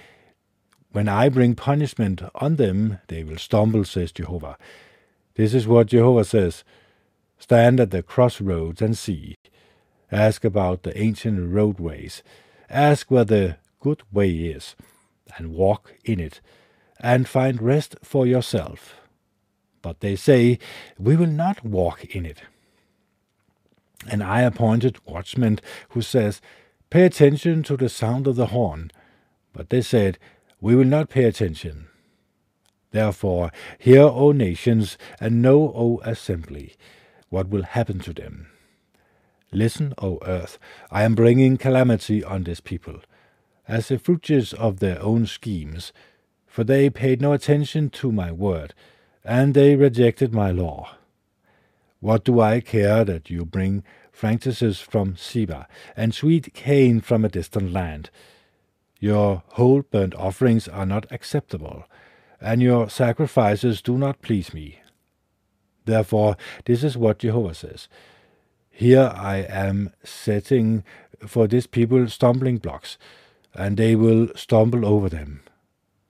When 0.92 1.10
I 1.10 1.28
bring 1.28 1.56
punishment 1.56 2.22
on 2.36 2.56
them, 2.56 3.00
they 3.10 3.24
will 3.24 3.38
stumble, 3.38 3.84
says 3.84 4.14
Jehovah. 4.14 4.58
This 5.36 5.54
is 5.54 5.68
what 5.68 5.88
Jehovah 5.88 6.24
says 6.24 6.64
Stand 7.38 7.82
at 7.82 7.92
the 7.92 8.02
crossroads 8.02 8.82
and 8.82 8.98
see. 8.98 9.36
Ask 10.10 10.46
about 10.46 10.84
the 10.84 10.98
ancient 10.98 11.54
roadways. 11.54 12.24
Ask 12.70 13.12
where 13.12 13.26
the 13.26 13.58
good 13.82 14.04
way 14.12 14.32
is, 14.32 14.76
and 15.38 15.54
walk 15.54 15.96
in 16.06 16.22
it, 16.22 16.40
and 17.00 17.28
find 17.28 17.62
rest 17.62 17.98
for 18.02 18.26
yourself. 18.26 18.96
But 19.86 20.00
they 20.00 20.16
say, 20.16 20.58
We 20.98 21.16
will 21.16 21.28
not 21.28 21.64
walk 21.64 22.06
in 22.06 22.26
it. 22.26 22.42
And 24.10 24.24
I 24.24 24.42
appointed 24.42 24.98
watchmen 25.06 25.60
who 25.90 26.02
says, 26.02 26.42
Pay 26.90 27.04
attention 27.06 27.62
to 27.62 27.78
the 27.78 27.88
sound 27.88 28.26
of 28.26 28.36
the 28.36 28.48
horn. 28.48 28.90
But 29.54 29.70
they 29.70 29.84
said, 29.84 30.18
We 30.60 30.76
will 30.76 30.88
not 30.88 31.12
pay 31.12 31.26
attention. 31.26 31.86
Therefore, 32.90 33.52
hear, 33.78 34.02
O 34.02 34.32
nations, 34.32 34.98
and 35.20 35.44
know, 35.44 35.72
O 35.76 36.02
assembly, 36.04 36.74
what 37.30 37.50
will 37.50 37.62
happen 37.62 38.00
to 38.00 38.14
them. 38.14 38.48
Listen, 39.52 39.94
O 40.02 40.18
earth, 40.26 40.58
I 40.90 41.04
am 41.04 41.14
bringing 41.14 41.58
calamity 41.58 42.24
on 42.24 42.42
this 42.42 42.60
people, 42.60 43.02
as 43.68 43.90
the 43.90 44.00
fruits 44.00 44.52
of 44.52 44.80
their 44.80 45.00
own 45.00 45.28
schemes, 45.28 45.94
for 46.48 46.64
they 46.64 46.90
paid 46.90 47.22
no 47.22 47.34
attention 47.34 47.92
to 47.92 48.12
my 48.12 48.32
word, 48.32 48.74
and 49.26 49.54
they 49.54 49.76
rejected 49.76 50.34
my 50.34 50.52
law. 50.52 50.96
What 52.00 52.24
do 52.24 52.40
I 52.40 52.62
care 52.62 53.04
that 53.04 53.30
you 53.30 53.44
bring 53.46 53.84
frankincense 54.12 54.80
from 54.80 55.16
Sheba, 55.16 55.68
and 55.98 56.14
sweet 56.14 56.54
cane 56.54 57.02
from 57.02 57.26
a 57.26 57.30
distant 57.30 57.74
land? 57.74 58.10
Your 59.00 59.44
whole 59.54 59.82
burnt 59.82 60.16
offerings 60.16 60.68
are 60.68 60.86
not 60.86 61.12
acceptable 61.12 61.86
and 62.42 62.62
your 62.62 62.90
sacrifices 62.90 63.82
do 63.82 63.98
not 63.98 64.22
please 64.22 64.54
me. 64.54 64.80
Therefore, 65.86 66.38
this 66.66 66.84
is 66.84 66.98
what 66.98 67.20
Jehovah 67.20 67.54
says 67.54 67.88
Here 68.70 69.12
I 69.16 69.38
am 69.38 69.92
setting 70.04 70.84
for 71.26 71.48
this 71.48 71.68
people 71.68 72.08
stumbling 72.08 72.58
blocks, 72.58 72.98
and 73.54 73.78
they 73.78 73.96
will 73.96 74.30
stumble 74.36 74.86
over 74.86 75.10
them, 75.10 75.42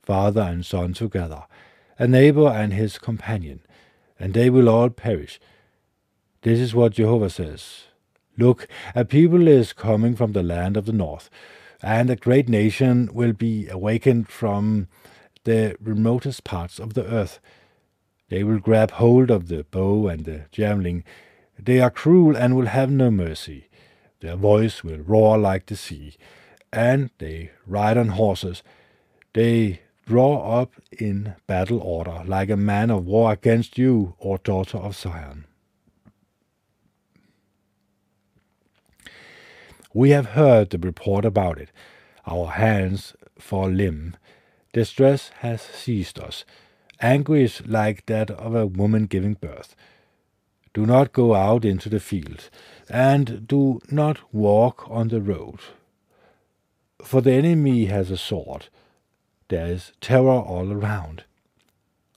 father 0.01 0.41
and 0.41 0.65
son 0.65 0.93
together, 0.93 1.43
a 1.97 2.07
neighbor 2.07 2.47
and 2.47 2.73
his 2.73 2.97
companion, 2.97 3.61
and 4.19 4.33
they 4.33 4.49
will 4.49 4.69
all 4.69 4.89
perish. 4.89 5.39
This 6.41 6.59
is 6.59 6.75
what 6.75 6.93
Jehovah 6.93 7.29
says 7.29 7.85
Look, 8.37 8.67
a 8.93 9.05
people 9.05 9.47
is 9.47 9.73
coming 9.73 10.15
from 10.15 10.33
the 10.33 10.43
land 10.43 10.75
of 10.75 10.85
the 10.85 10.93
north, 10.93 11.29
and 11.81 12.09
a 12.09 12.15
great 12.15 12.49
nation 12.49 13.09
will 13.13 13.33
be 13.33 13.67
awakened 13.69 14.27
from 14.27 14.87
the 15.45 15.77
remotest 15.79 16.43
parts 16.43 16.79
of 16.79 16.93
the 16.95 17.05
earth. 17.05 17.39
They 18.29 18.43
will 18.43 18.59
grab 18.59 18.91
hold 18.91 19.31
of 19.31 19.47
the 19.47 19.63
bow 19.63 20.07
and 20.07 20.25
the 20.25 20.45
javelin. 20.51 21.03
They 21.57 21.79
are 21.79 21.91
cruel 21.91 22.35
and 22.35 22.55
will 22.55 22.65
have 22.65 22.91
no 22.91 23.09
mercy. 23.09 23.69
Their 24.19 24.35
voice 24.35 24.83
will 24.83 24.97
roar 24.97 25.37
like 25.37 25.67
the 25.67 25.75
sea, 25.75 26.15
and 26.73 27.11
they 27.19 27.51
ride 27.65 27.97
on 27.97 28.09
horses. 28.09 28.63
They 29.33 29.81
draw 30.05 30.61
up 30.61 30.71
in 30.91 31.35
battle 31.47 31.79
order 31.79 32.23
like 32.25 32.49
a 32.49 32.57
man 32.57 32.91
of 32.91 33.05
war 33.05 33.31
against 33.33 33.77
you, 33.77 34.15
O 34.21 34.37
daughter 34.37 34.77
of 34.77 34.95
Zion. 34.95 35.45
We 39.93 40.11
have 40.11 40.27
heard 40.27 40.69
the 40.69 40.77
report 40.77 41.25
about 41.25 41.57
it. 41.57 41.71
Our 42.27 42.51
hands 42.51 43.15
for 43.39 43.69
limb 43.69 44.15
Distress 44.73 45.29
has 45.39 45.61
seized 45.61 46.19
us. 46.19 46.43
anguish 47.01 47.61
like 47.65 48.05
that 48.07 48.29
of 48.29 48.55
a 48.55 48.67
woman 48.67 49.05
giving 49.05 49.35
birth. 49.35 49.75
Do 50.73 50.85
not 50.85 51.13
go 51.13 51.33
out 51.33 51.63
into 51.63 51.87
the 51.87 52.01
field, 52.01 52.49
and 52.89 53.47
do 53.47 53.79
not 53.89 54.19
walk 54.33 54.85
on 54.89 55.07
the 55.07 55.21
road. 55.21 55.59
For 57.01 57.21
the 57.21 57.31
enemy 57.31 57.85
has 57.85 58.11
a 58.11 58.17
sword. 58.17 58.67
There 59.49 59.67
is 59.67 59.91
terror 60.01 60.29
all 60.29 60.71
around. 60.71 61.23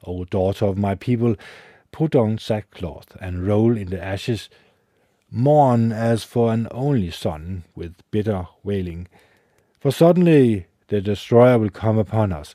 O 0.04 0.24
daughter 0.24 0.66
of 0.66 0.78
my 0.78 0.94
people, 0.94 1.36
put 1.92 2.14
on 2.14 2.38
sackcloth 2.38 3.16
and 3.20 3.46
roll 3.46 3.76
in 3.76 3.90
the 3.90 4.02
ashes. 4.02 4.48
Mourn 5.30 5.92
as 5.92 6.24
for 6.24 6.52
an 6.52 6.68
only 6.70 7.10
son, 7.10 7.64
with 7.74 7.94
bitter 8.10 8.48
wailing. 8.62 9.08
For 9.78 9.90
suddenly 9.90 10.66
the 10.88 11.00
destroyer 11.00 11.58
will 11.58 11.70
come 11.70 11.98
upon 11.98 12.32
us. 12.32 12.54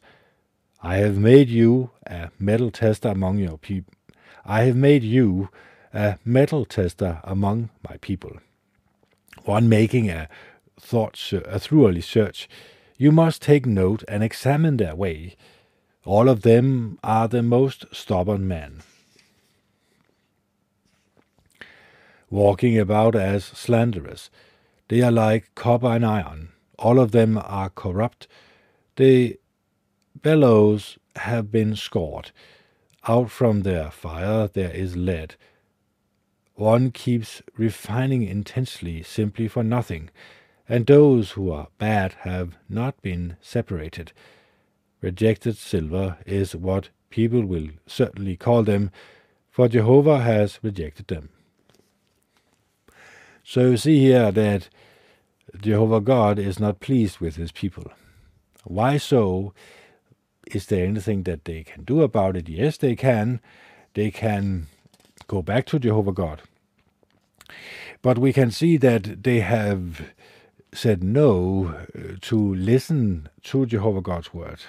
I 0.81 0.97
have 0.97 1.17
made 1.17 1.49
you 1.49 1.91
a 2.05 2.29
metal 2.39 2.71
tester 2.71 3.09
among 3.09 3.37
your 3.37 3.57
people. 3.57 3.93
I 4.45 4.63
have 4.63 4.75
made 4.75 5.03
you 5.03 5.49
a 5.93 6.17
metal 6.25 6.65
tester 6.65 7.21
among 7.23 7.69
my 7.87 7.97
people. 7.97 8.37
One 9.45 9.69
making 9.69 10.09
a 10.09 10.27
thought 10.79 11.31
a 11.31 11.59
thoroughly 11.59 12.01
search. 12.01 12.49
You 12.97 13.11
must 13.11 13.41
take 13.41 13.65
note 13.65 14.03
and 14.07 14.23
examine 14.23 14.77
their 14.77 14.95
way. 14.95 15.35
All 16.05 16.29
of 16.29 16.41
them 16.41 16.99
are 17.03 17.27
the 17.27 17.43
most 17.43 17.85
stubborn 17.91 18.47
men. 18.47 18.81
Walking 22.29 22.77
about 22.77 23.15
as 23.15 23.45
slanderers, 23.45 24.29
they 24.87 25.01
are 25.01 25.11
like 25.11 25.53
copper 25.55 25.87
and 25.87 26.05
iron. 26.05 26.49
All 26.79 26.99
of 26.99 27.11
them 27.11 27.37
are 27.37 27.69
corrupt. 27.69 28.27
The 28.95 29.39
bellows 30.21 30.97
have 31.15 31.51
been 31.51 31.75
scored. 31.75 32.31
Out 33.07 33.29
from 33.29 33.61
their 33.61 33.91
fire 33.91 34.47
there 34.47 34.71
is 34.71 34.95
lead. 34.95 35.35
One 36.55 36.91
keeps 36.91 37.41
refining 37.57 38.23
intensely 38.23 39.03
simply 39.03 39.47
for 39.47 39.63
nothing, 39.63 40.09
and 40.67 40.85
those 40.85 41.31
who 41.31 41.51
are 41.51 41.67
bad 41.77 42.13
have 42.21 42.57
not 42.69 43.01
been 43.01 43.37
separated. 43.41 44.13
Rejected 45.01 45.57
silver 45.57 46.17
is 46.25 46.55
what 46.55 46.89
people 47.09 47.45
will 47.45 47.69
certainly 47.85 48.35
call 48.37 48.63
them, 48.63 48.89
for 49.49 49.67
Jehovah 49.67 50.21
has 50.21 50.59
rejected 50.63 51.07
them. 51.07 51.29
So 53.43 53.71
you 53.71 53.77
see 53.77 53.99
here 53.99 54.31
that 54.31 54.69
Jehovah 55.59 56.01
God 56.01 56.39
is 56.39 56.59
not 56.59 56.79
pleased 56.79 57.19
with 57.19 57.35
his 57.35 57.51
people. 57.51 57.91
Why 58.63 58.97
so? 58.97 59.53
Is 60.47 60.65
there 60.67 60.85
anything 60.85 61.23
that 61.23 61.45
they 61.45 61.63
can 61.63 61.83
do 61.83 62.01
about 62.01 62.37
it? 62.37 62.49
Yes, 62.49 62.77
they 62.77 62.95
can. 62.95 63.41
They 63.93 64.09
can 64.11 64.67
go 65.27 65.41
back 65.41 65.65
to 65.67 65.79
Jehovah 65.79 66.13
God. 66.13 66.41
But 68.01 68.17
we 68.17 68.33
can 68.33 68.51
see 68.51 68.77
that 68.77 69.23
they 69.23 69.41
have 69.41 70.01
said 70.73 71.03
no 71.03 71.75
uh, 71.95 72.15
to 72.21 72.55
listen 72.55 73.29
to 73.43 73.65
Jehovah 73.65 74.01
God's 74.01 74.33
word. 74.33 74.59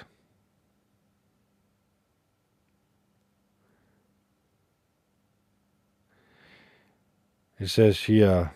It 7.59 7.69
says 7.69 8.01
here, 8.01 8.53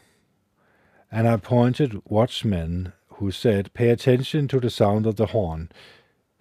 and 1.12 1.28
I 1.28 1.34
appointed 1.34 2.02
watchmen 2.06 2.94
who 3.14 3.32
said, 3.32 3.74
Pay 3.74 3.90
attention 3.90 4.48
to 4.50 4.60
the 4.60 4.70
sound 4.70 5.06
of 5.06 5.16
the 5.16 5.28
horn. 5.28 5.72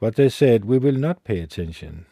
But 0.00 0.16
they 0.16 0.28
said, 0.28 0.64
We 0.64 0.78
will 0.78 0.92
not 0.94 1.24
pay 1.24 1.40
attention. 1.40 2.06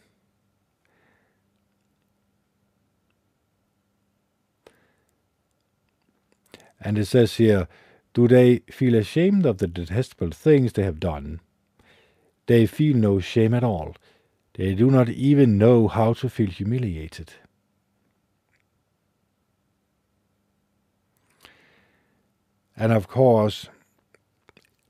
And 6.81 6.99
it 6.99 7.07
says 7.07 7.37
here, 7.37 7.69
Do 8.17 8.27
they 8.27 8.61
feel 8.71 8.95
ashamed 8.95 9.45
of 9.45 9.59
the 9.59 9.67
detestable 9.67 10.31
things 10.31 10.73
they 10.73 10.85
have 10.85 10.99
done? 10.99 11.41
They 12.47 12.65
feel 12.65 12.97
no 12.97 13.21
shame 13.21 13.53
at 13.53 13.63
all. 13.63 13.95
They 14.55 14.75
do 14.75 14.91
not 14.91 15.11
even 15.11 15.59
know 15.59 15.87
how 15.87 16.15
to 16.15 16.31
feel 16.31 16.49
humiliated. 16.49 17.35
And 22.75 22.91
of 22.91 23.07
course, 23.07 23.69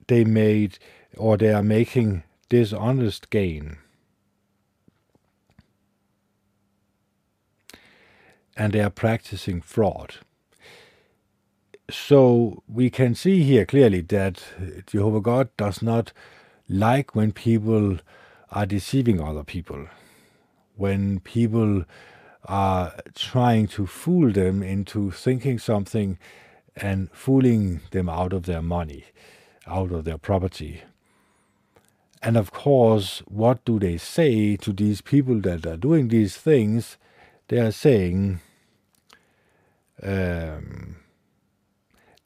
they 0.07 0.23
made 0.23 0.79
or 1.17 1.37
they 1.37 1.53
are 1.53 1.65
making 1.65 2.23
dishonest 2.49 3.29
gain. 3.31 3.79
And 8.57 8.73
they 8.73 8.83
are 8.83 8.91
practicing 8.91 9.63
fraud. 9.63 10.15
So 11.89 12.63
we 12.69 12.91
can 12.91 13.15
see 13.15 13.45
here 13.45 13.65
clearly 13.65 14.01
that 14.03 14.43
Jehovah 14.87 15.21
God 15.21 15.49
does 15.57 15.83
not 15.83 16.13
like 16.69 17.15
when 17.15 17.31
people 17.33 17.99
are 18.51 18.67
deceiving 18.67 19.21
other 19.21 19.45
people, 19.45 19.87
when 20.75 21.21
people 21.21 21.85
are 22.45 22.93
trying 23.15 23.69
to 23.69 23.87
fool 23.87 24.33
them 24.33 24.63
into 24.63 25.11
thinking 25.13 25.59
something 25.59 26.19
and 26.77 27.11
fooling 27.13 27.81
them 27.93 28.09
out 28.09 28.33
of 28.33 28.47
their 28.47 28.63
money, 28.63 29.05
out 29.67 29.93
of 29.93 30.05
their 30.05 30.19
property. 30.19 30.83
And 32.23 32.37
of 32.37 32.51
course, 32.51 33.23
what 33.27 33.65
do 33.65 33.79
they 33.79 33.97
say 33.97 34.57
to 34.57 34.73
these 34.73 35.01
people 35.01 35.41
that 35.43 35.65
are 35.67 35.77
doing 35.77 36.09
these 36.09 36.37
things? 36.37 36.97
They 37.49 37.59
are 37.59 37.71
saying, 37.73 38.41
um, 40.03 40.97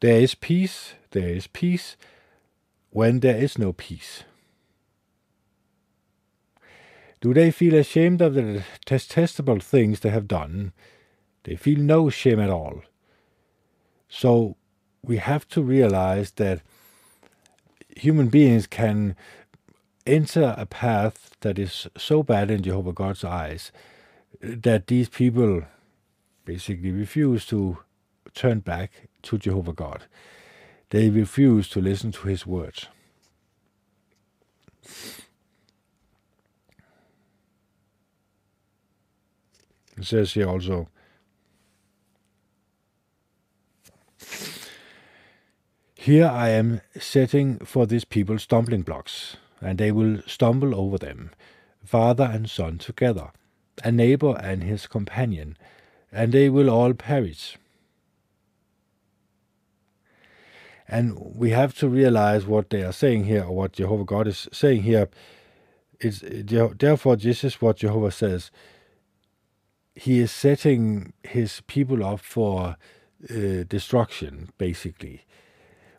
there 0.01 0.21
is 0.21 0.35
peace, 0.35 0.95
there 1.11 1.29
is 1.29 1.47
peace 1.47 1.97
when 2.91 3.21
there 3.21 3.37
is 3.37 3.59
no 3.59 3.73
peace. 3.73 4.25
Do 7.21 7.35
they 7.35 7.51
feel 7.51 7.75
ashamed 7.75 8.23
of 8.23 8.35
the 8.35 8.65
detestable 8.87 9.61
things 9.61 10.01
they 10.01 10.09
have 10.09 10.27
done? 10.27 10.73
They 11.45 11.55
feel 11.55 11.79
no 11.79 12.09
shame 12.09 12.41
at 12.41 12.51
all. 12.51 12.83
So 14.09 14.57
we 15.03 15.19
have 15.19 15.47
to 15.49 15.63
realize 15.63 16.33
that 16.33 16.63
human 17.95 18.29
beings 18.29 18.67
can 18.67 19.17
enter 20.07 20.55
a 20.57 20.65
path 20.65 21.37
that 21.41 21.59
is 21.59 21.87
so 21.97 22.23
bad 22.23 22.51
in 22.51 22.63
Jehovah 22.63 22.93
God's 22.93 23.23
eyes 23.23 23.71
that 24.41 24.87
these 24.87 25.09
people 25.09 25.63
basically 26.47 26.91
refuse 26.91 27.45
to 27.47 27.79
turn 28.35 28.61
back 28.61 29.10
to 29.23 29.39
Jehovah 29.39 29.73
God. 29.73 30.05
They 30.91 31.09
refuse 31.09 31.69
to 31.71 31.81
listen 31.81 32.13
to 32.13 32.29
his 32.29 32.47
words. 32.47 32.87
It 39.97 40.05
says 40.05 40.33
here 40.33 40.49
also, 40.49 40.89
Here 45.95 46.27
I 46.27 46.49
am 46.49 46.81
setting 46.99 47.59
for 47.59 47.85
this 47.85 48.05
people 48.05 48.39
stumbling 48.39 48.81
blocks, 48.81 49.37
and 49.61 49.77
they 49.77 49.93
will 49.93 50.23
stumble 50.27 50.75
over 50.75 50.97
them, 50.97 51.31
father 51.85 52.25
and 52.25 52.49
son 52.49 52.79
together, 52.79 53.33
a 53.85 53.93
neighbor 53.93 54.35
and 54.43 54.63
his 54.63 54.87
companion, 54.87 55.59
and 56.11 56.33
they 56.33 56.49
will 56.49 56.71
all 56.71 56.95
perish. 56.95 57.59
And 60.91 61.17
we 61.37 61.51
have 61.51 61.75
to 61.79 61.89
realize 61.89 62.47
what 62.47 62.71
they 62.71 62.83
are 62.83 62.93
saying 62.93 63.25
here, 63.25 63.45
or 63.45 63.55
what 63.55 63.73
Jehovah 63.75 64.05
God 64.05 64.27
is 64.27 64.49
saying 64.53 64.83
here. 64.83 65.09
It's, 66.01 66.23
therefore, 66.25 67.15
this 67.17 67.45
is 67.45 67.63
what 67.63 67.77
Jehovah 67.77 68.11
says. 68.11 68.51
He 69.95 70.19
is 70.19 70.33
setting 70.33 71.13
his 71.23 71.63
people 71.69 72.05
up 72.05 72.21
for 72.21 72.77
uh, 73.31 73.65
destruction, 73.69 74.51
basically. 74.59 75.23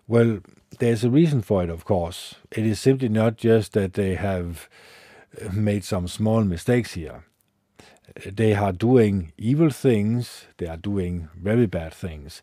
Well, 0.08 0.40
there's 0.80 1.06
a 1.06 1.10
reason 1.10 1.42
for 1.42 1.64
it, 1.64 1.70
of 1.70 1.86
course. 1.86 2.36
It 2.52 2.66
is 2.66 2.80
simply 2.80 3.08
not 3.08 3.38
just 3.38 3.72
that 3.74 3.94
they 3.94 4.16
have 4.16 4.68
uh, 5.42 5.50
made 5.54 5.86
some 5.86 6.10
small 6.10 6.44
mistakes 6.44 6.96
here. 6.96 7.24
They 8.26 8.54
are 8.56 8.74
doing 8.74 9.32
evil 9.38 9.70
things, 9.70 10.48
they 10.58 10.68
are 10.68 10.76
doing 10.76 11.30
very 11.34 11.66
bad 11.66 11.94
things. 11.94 12.42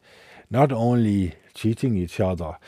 Not 0.51 0.73
only 0.73 1.35
cheating 1.55 1.97
each 1.97 2.21
other, 2.21 2.59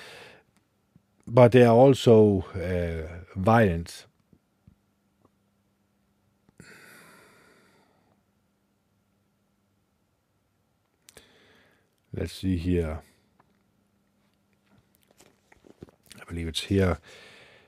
but 1.27 1.53
they 1.53 1.65
are 1.65 1.75
also 1.75 2.45
uh, 2.55 3.39
violent. 3.39 4.07
Let's 12.13 12.33
see 12.33 12.57
here. 12.57 13.01
I 16.21 16.25
believe 16.29 16.49
it's 16.49 16.65
here, 16.65 16.99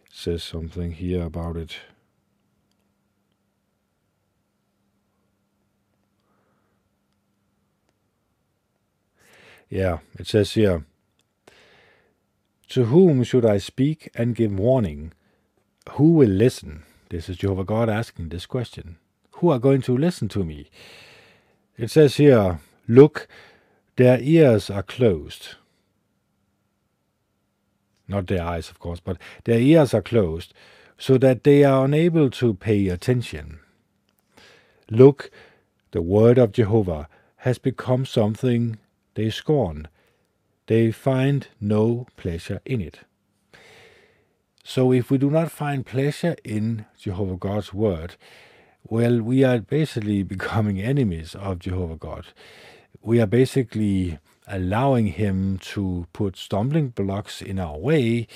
it 0.04 0.12
says 0.12 0.42
something 0.42 0.92
here 0.92 1.22
about 1.22 1.56
it. 1.56 1.76
Yeah, 9.72 10.00
it 10.18 10.26
says 10.26 10.52
here 10.52 10.84
To 12.68 12.84
whom 12.84 13.24
should 13.24 13.46
I 13.46 13.56
speak 13.56 14.10
and 14.14 14.36
give 14.36 14.52
warning? 14.52 15.14
Who 15.92 16.12
will 16.12 16.28
listen? 16.28 16.82
This 17.08 17.30
is 17.30 17.38
Jehovah 17.38 17.64
God 17.64 17.88
asking 17.88 18.28
this 18.28 18.44
question. 18.44 18.98
Who 19.36 19.48
are 19.48 19.58
going 19.58 19.80
to 19.82 19.96
listen 19.96 20.28
to 20.28 20.44
me? 20.44 20.68
It 21.78 21.90
says 21.90 22.16
here, 22.16 22.60
Look, 22.86 23.26
their 23.96 24.20
ears 24.20 24.68
are 24.68 24.82
closed. 24.82 25.54
Not 28.06 28.26
their 28.26 28.42
eyes, 28.42 28.68
of 28.68 28.78
course, 28.78 29.00
but 29.00 29.16
their 29.44 29.58
ears 29.58 29.94
are 29.94 30.02
closed, 30.02 30.52
so 30.98 31.16
that 31.16 31.44
they 31.44 31.64
are 31.64 31.86
unable 31.86 32.28
to 32.28 32.52
pay 32.52 32.88
attention. 32.88 33.60
Look, 34.90 35.30
the 35.92 36.02
word 36.02 36.36
of 36.36 36.52
Jehovah 36.52 37.08
has 37.36 37.56
become 37.56 38.04
something 38.04 38.76
they 39.14 39.30
scorn. 39.30 39.88
They 40.66 40.90
find 40.90 41.48
no 41.60 42.06
pleasure 42.16 42.60
in 42.64 42.80
it. 42.80 43.00
So, 44.64 44.92
if 44.92 45.10
we 45.10 45.18
do 45.18 45.28
not 45.28 45.50
find 45.50 45.84
pleasure 45.84 46.36
in 46.44 46.86
Jehovah 46.96 47.36
God's 47.36 47.74
word, 47.74 48.14
well, 48.84 49.20
we 49.20 49.42
are 49.42 49.58
basically 49.58 50.22
becoming 50.34 50.80
enemies 50.80 51.34
of 51.34 51.58
Jehovah 51.58 51.96
God. 51.96 52.26
We 53.02 53.20
are 53.20 53.26
basically 53.26 54.18
allowing 54.46 55.08
Him 55.08 55.58
to 55.58 56.06
put 56.12 56.36
stumbling 56.36 56.88
blocks 56.88 57.42
in 57.42 57.58
our 57.58 57.76
way. 57.76 58.28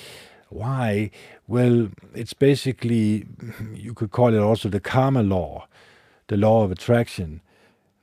Why? 0.49 1.11
Well, 1.47 1.89
it's 2.13 2.33
basically, 2.33 3.25
you 3.73 3.93
could 3.93 4.11
call 4.11 4.33
it 4.33 4.39
also 4.39 4.67
the 4.67 4.79
karma 4.81 5.23
law, 5.23 5.67
the 6.27 6.37
law 6.37 6.63
of 6.63 6.71
attraction 6.71 7.41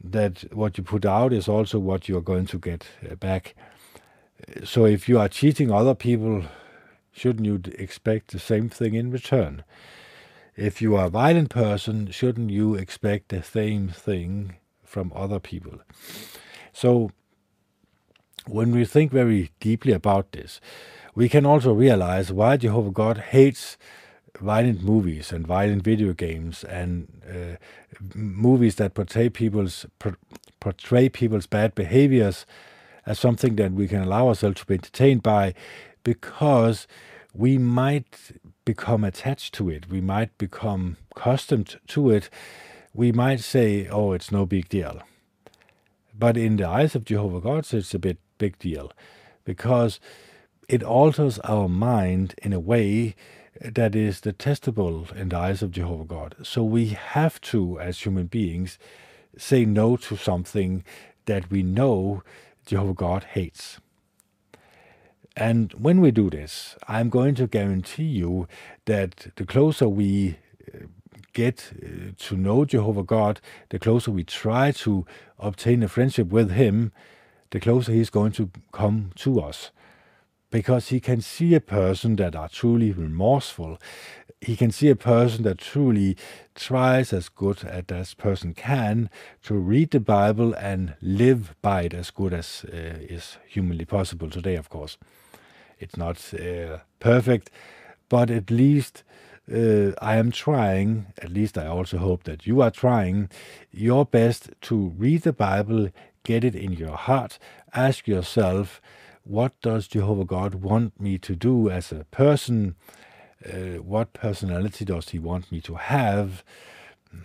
that 0.05 0.45
what 0.53 0.77
you 0.77 0.85
put 0.85 1.07
out 1.07 1.33
is 1.33 1.49
also 1.49 1.79
what 1.79 2.09
you 2.09 2.17
are 2.17 2.23
going 2.23 2.47
to 2.47 2.59
get 2.59 2.87
uh, 3.11 3.15
back. 3.15 3.55
So 4.63 4.85
if 4.85 5.09
you 5.09 5.19
are 5.19 5.29
cheating 5.29 5.71
other 5.71 5.95
people, 5.95 6.45
shouldn't 7.13 7.47
you 7.47 7.61
expect 7.79 8.33
the 8.33 8.39
same 8.39 8.69
thing 8.69 8.95
in 8.95 9.11
return? 9.11 9.65
If 10.57 10.83
you 10.83 10.95
are 10.97 11.07
a 11.07 11.11
violent 11.11 11.51
person, 11.51 12.11
shouldn't 12.11 12.51
you 12.51 12.75
expect 12.75 13.31
the 13.31 13.43
same 13.43 13.89
thing 13.89 14.57
from 14.85 15.13
other 15.15 15.41
people? 15.41 15.81
So 16.73 17.11
when 18.47 18.73
we 18.73 18.85
think 18.85 19.11
very 19.11 19.51
deeply 19.59 19.93
about 19.93 20.33
this, 20.33 20.61
we 21.15 21.29
can 21.29 21.47
also 21.47 21.73
realize 21.73 22.31
why 22.33 22.57
Jehovah 22.57 22.91
God 22.91 23.19
hates 23.19 23.79
violent 24.41 24.83
movies 24.83 25.33
and 25.33 25.47
violent 25.47 25.83
video 25.83 26.13
games 26.13 26.65
and 26.65 27.09
uh, 27.29 27.57
movies 28.15 28.77
that 28.77 28.95
portray 28.95 29.29
people's 29.29 29.87
portray 30.61 31.09
people's 31.09 31.47
bad 31.47 31.75
behaviors 31.75 32.47
as 33.07 33.19
something 33.19 33.57
that 33.57 33.73
we 33.73 33.87
can 33.87 34.03
allow 34.03 34.29
ourselves 34.29 34.61
to 34.61 34.67
be 34.67 34.75
entertained 34.75 35.23
by 35.23 35.55
because 36.03 36.87
we 37.33 37.59
might 37.59 38.33
become 38.65 39.05
attached 39.05 39.53
to 39.55 39.69
it. 39.69 39.91
We 39.91 40.01
might 40.01 40.37
become 40.39 40.97
accustomed 41.17 41.79
to 41.89 42.11
it. 42.11 42.31
We 42.93 43.13
might 43.13 43.41
say 43.41 43.89
oh 43.89 44.13
it's 44.13 44.33
no 44.33 44.47
big 44.47 44.69
deal. 44.69 45.03
But 46.17 46.37
in 46.37 46.57
the 46.57 46.69
eyes 46.69 46.95
of 46.95 47.05
jehovah 47.05 47.41
god 47.41 47.73
it's 47.73 47.95
a 47.95 47.99
bit 47.99 48.19
big 48.39 48.59
deal 48.59 48.93
because 49.45 50.01
it 50.69 50.83
alters 50.83 51.39
our 51.41 51.69
mind 51.69 52.35
in 52.43 52.53
a 52.53 52.61
way 52.61 53.15
that 53.61 53.95
is 53.95 54.21
detestable 54.21 55.07
in 55.15 55.29
the 55.29 55.37
eyes 55.37 55.63
of 55.63 55.71
Jehovah 55.71 56.05
God. 56.05 56.35
So 56.43 56.63
we 56.63 56.89
have 56.89 57.41
to, 57.43 57.79
as 57.81 58.01
human 58.01 58.27
beings, 58.27 58.79
say 59.37 59.65
no 59.65 59.97
to 59.97 60.17
something 60.17 60.85
that 61.27 61.51
we 61.51 61.63
know 61.63 62.23
Jehovah 62.67 62.95
God 62.95 63.25
hates. 63.25 63.81
And 65.37 65.73
when 65.75 66.01
we 66.01 66.11
do 66.11 66.31
this, 66.31 66.77
I'm 66.87 67.11
going 67.11 67.35
to 67.37 67.47
guarantee 67.47 68.05
you 68.05 68.47
that 68.85 69.33
the 69.37 69.45
closer 69.45 69.89
we 69.89 70.39
uh, 70.73 70.87
get 71.33 71.73
uh, 71.83 72.13
to 72.19 72.37
know 72.37 72.65
Jehovah 72.65 73.03
God, 73.03 73.41
the 73.71 73.81
closer 73.81 74.13
we 74.13 74.23
try 74.23 74.71
to 74.73 75.05
obtain 75.39 75.83
a 75.83 75.89
friendship 75.89 76.29
with 76.29 76.53
Him, 76.53 76.93
the 77.51 77.59
closer 77.59 77.93
He's 77.93 78.11
going 78.11 78.33
to 78.33 78.51
come 78.73 79.11
to 79.17 79.41
us 79.41 79.73
because 80.55 80.91
he 80.91 81.01
can 81.01 81.21
see 81.21 81.53
a 81.57 81.61
person 81.61 82.15
that 82.15 82.37
are 82.37 82.49
truly 82.49 82.93
remorseful. 82.93 83.77
He 84.41 84.55
can 84.55 84.71
see 84.71 84.89
a 84.89 84.95
person 84.95 85.43
that 85.43 85.59
truly 85.59 86.17
tries 86.55 87.13
as 87.13 87.29
good 87.29 87.65
as 87.65 87.87
that 87.89 88.15
person 88.19 88.55
can 88.55 89.11
to 89.43 89.55
read 89.55 89.91
the 89.91 89.99
Bible 89.99 90.55
and 90.55 90.95
live 91.03 91.57
by 91.61 91.83
it 91.83 91.93
as 91.93 92.13
good 92.13 92.33
as 92.33 92.65
uh, 92.73 93.01
is 93.01 93.37
humanly 93.49 93.85
possible 93.85 94.31
today, 94.31 94.55
of 94.55 94.69
course. 94.69 94.97
It's 95.81 95.97
not 95.97 96.19
uh, 96.33 96.79
perfect, 97.01 97.51
but 98.09 98.31
at 98.31 98.49
least 98.49 99.03
uh, 99.53 99.91
I 100.01 100.19
am 100.19 100.31
trying, 100.31 101.07
at 101.21 101.33
least 101.33 101.59
I 101.59 101.67
also 101.67 101.99
hope 101.99 102.23
that 102.25 102.47
you 102.47 102.63
are 102.63 102.71
trying 102.71 103.29
your 103.73 104.07
best 104.07 104.51
to 104.69 104.95
read 104.97 105.23
the 105.23 105.33
Bible, 105.33 105.89
get 106.23 106.45
it 106.45 106.55
in 106.55 106.75
your 106.75 106.97
heart, 106.97 107.41
ask 107.75 108.07
yourself, 108.07 108.81
what 109.25 109.59
does 109.63 109.89
Jehovah 109.89 110.25
God 110.25 110.57
want 110.57 111.01
me 111.01 111.19
to 111.19 111.35
do 111.35 111.71
as 111.71 111.91
a 111.91 112.05
person? 112.11 112.77
Uh, 113.45 113.81
what 113.83 114.13
personality 114.13 114.85
does 114.85 115.09
He 115.11 115.19
want 115.19 115.51
me 115.51 115.61
to 115.63 115.75
have? 115.75 116.45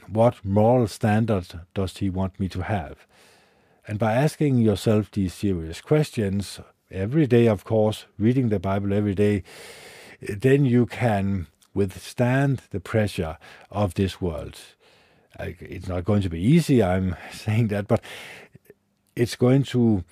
What 0.08 0.44
moral 0.44 0.88
standard 0.88 1.48
does 1.74 1.98
He 1.98 2.10
want 2.10 2.40
me 2.40 2.48
to 2.50 2.62
have? 2.62 3.06
And 3.88 4.00
by 4.00 4.14
asking 4.14 4.58
yourself 4.58 5.12
these 5.12 5.34
serious 5.34 5.82
questions 5.82 6.60
every 6.90 7.28
day, 7.28 7.48
of 7.48 7.64
course, 7.66 8.06
reading 8.18 8.50
the 8.50 8.60
Bible 8.60 8.94
every 8.94 9.16
day, 9.16 9.44
then 10.22 10.66
you 10.66 10.86
can 10.86 11.48
withstand 11.74 12.62
the 12.72 12.80
pressure 12.80 13.38
of 13.72 13.96
this 13.96 14.22
world. 14.22 14.58
It's 15.40 15.88
not 15.88 16.06
going 16.06 16.22
to 16.22 16.30
be 16.30 16.42
easy, 16.42 16.84
I'm 16.84 17.16
saying 17.34 17.68
that, 17.70 17.88
but 17.88 18.02
it's 19.16 19.36
going 19.36 19.64
to 19.64 20.04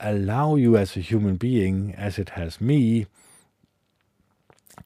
allow 0.00 0.56
you 0.56 0.76
as 0.76 0.96
a 0.96 1.00
human 1.00 1.36
being, 1.36 1.94
as 1.96 2.18
it 2.18 2.30
has 2.30 2.60
me, 2.60 3.06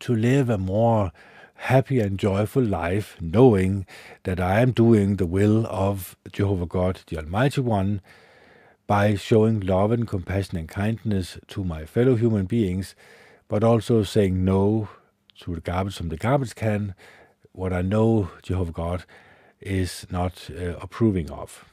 to 0.00 0.14
live 0.14 0.50
a 0.50 0.58
more 0.58 1.12
happy 1.54 2.00
and 2.00 2.18
joyful 2.18 2.62
life, 2.62 3.16
knowing 3.20 3.86
that 4.24 4.40
I 4.40 4.60
am 4.60 4.72
doing 4.72 5.16
the 5.16 5.26
will 5.26 5.66
of 5.66 6.16
Jehovah 6.32 6.66
God, 6.66 7.00
the 7.06 7.16
Almighty 7.18 7.60
One, 7.60 8.00
by 8.86 9.14
showing 9.14 9.60
love 9.60 9.92
and 9.92 10.06
compassion 10.06 10.58
and 10.58 10.68
kindness 10.68 11.38
to 11.48 11.64
my 11.64 11.86
fellow 11.86 12.16
human 12.16 12.46
beings, 12.46 12.94
but 13.48 13.64
also 13.64 14.02
saying 14.02 14.44
no 14.44 14.88
to 15.40 15.54
the 15.54 15.60
garbage 15.60 15.96
from 15.96 16.08
the 16.08 16.16
garbage 16.16 16.54
can, 16.54 16.94
what 17.52 17.72
I 17.72 17.82
know 17.82 18.30
Jehovah 18.42 18.72
God 18.72 19.04
is 19.60 20.06
not 20.10 20.50
uh, 20.50 20.76
approving 20.80 21.30
of. 21.30 21.64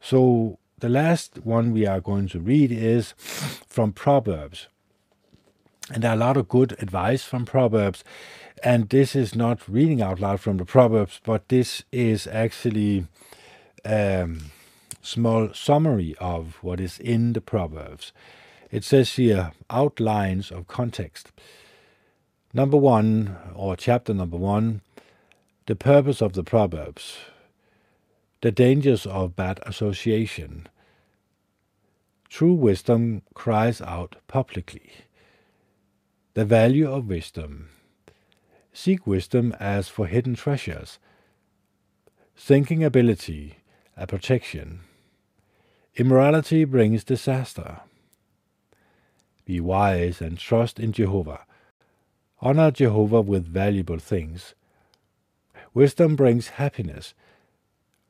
So 0.00 0.58
the 0.78 0.88
last 0.90 1.38
one 1.44 1.72
we 1.72 1.86
are 1.86 2.00
going 2.00 2.28
to 2.28 2.40
read 2.40 2.70
is 2.70 3.14
from 3.16 3.92
Proverbs. 3.92 4.68
And 5.90 6.02
there 6.02 6.10
are 6.10 6.16
a 6.16 6.18
lot 6.18 6.36
of 6.36 6.48
good 6.48 6.76
advice 6.80 7.24
from 7.24 7.46
Proverbs. 7.46 8.04
And 8.62 8.88
this 8.90 9.16
is 9.16 9.34
not 9.34 9.66
reading 9.68 10.02
out 10.02 10.20
loud 10.20 10.40
from 10.40 10.58
the 10.58 10.64
Proverbs, 10.66 11.20
but 11.24 11.48
this 11.48 11.82
is 11.92 12.26
actually 12.26 13.06
a 13.86 14.22
um, 14.22 14.50
small 15.00 15.54
summary 15.54 16.14
of 16.20 16.58
what 16.60 16.80
is 16.80 16.98
in 16.98 17.32
the 17.32 17.40
Proverbs. 17.40 18.12
It 18.70 18.84
says 18.84 19.14
here 19.14 19.52
outlines 19.70 20.50
of 20.50 20.66
context. 20.66 21.32
Number 22.52 22.76
one, 22.76 23.36
or 23.54 23.76
chapter 23.76 24.12
number 24.12 24.36
one, 24.36 24.82
the 25.66 25.76
purpose 25.76 26.20
of 26.20 26.34
the 26.34 26.44
Proverbs 26.44 27.16
the 28.46 28.52
dangers 28.52 29.06
of 29.06 29.34
bad 29.34 29.58
association. 29.66 30.68
True 32.28 32.54
wisdom 32.54 33.22
cries 33.34 33.80
out 33.80 34.14
publicly. 34.28 34.88
The 36.34 36.44
value 36.44 36.88
of 36.88 37.08
wisdom. 37.08 37.70
Seek 38.72 39.04
wisdom 39.04 39.52
as 39.58 39.88
for 39.88 40.06
hidden 40.06 40.36
treasures. 40.36 41.00
Thinking 42.36 42.84
ability, 42.84 43.56
a 43.96 44.06
protection. 44.06 44.82
Immorality 45.96 46.64
brings 46.66 47.02
disaster. 47.02 47.80
Be 49.44 49.58
wise 49.58 50.20
and 50.20 50.38
trust 50.38 50.78
in 50.78 50.92
Jehovah. 50.92 51.40
Honor 52.40 52.70
Jehovah 52.70 53.22
with 53.22 53.48
valuable 53.48 53.98
things. 53.98 54.54
Wisdom 55.74 56.14
brings 56.14 56.50
happiness 56.62 57.12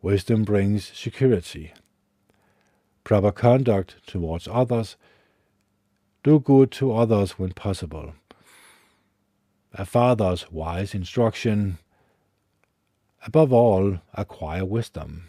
Wisdom 0.07 0.45
brings 0.45 0.85
security. 0.97 1.73
Proper 3.03 3.33
conduct 3.33 3.97
towards 4.07 4.47
others. 4.47 4.97
Do 6.23 6.39
good 6.39 6.71
to 6.79 6.95
others 6.95 7.41
when 7.41 7.51
possible. 7.51 8.15
A 9.75 9.85
father's 9.85 10.49
wise 10.49 10.95
instruction. 10.95 11.79
Above 13.27 13.53
all, 13.53 13.99
acquire 14.15 14.65
wisdom. 14.65 15.25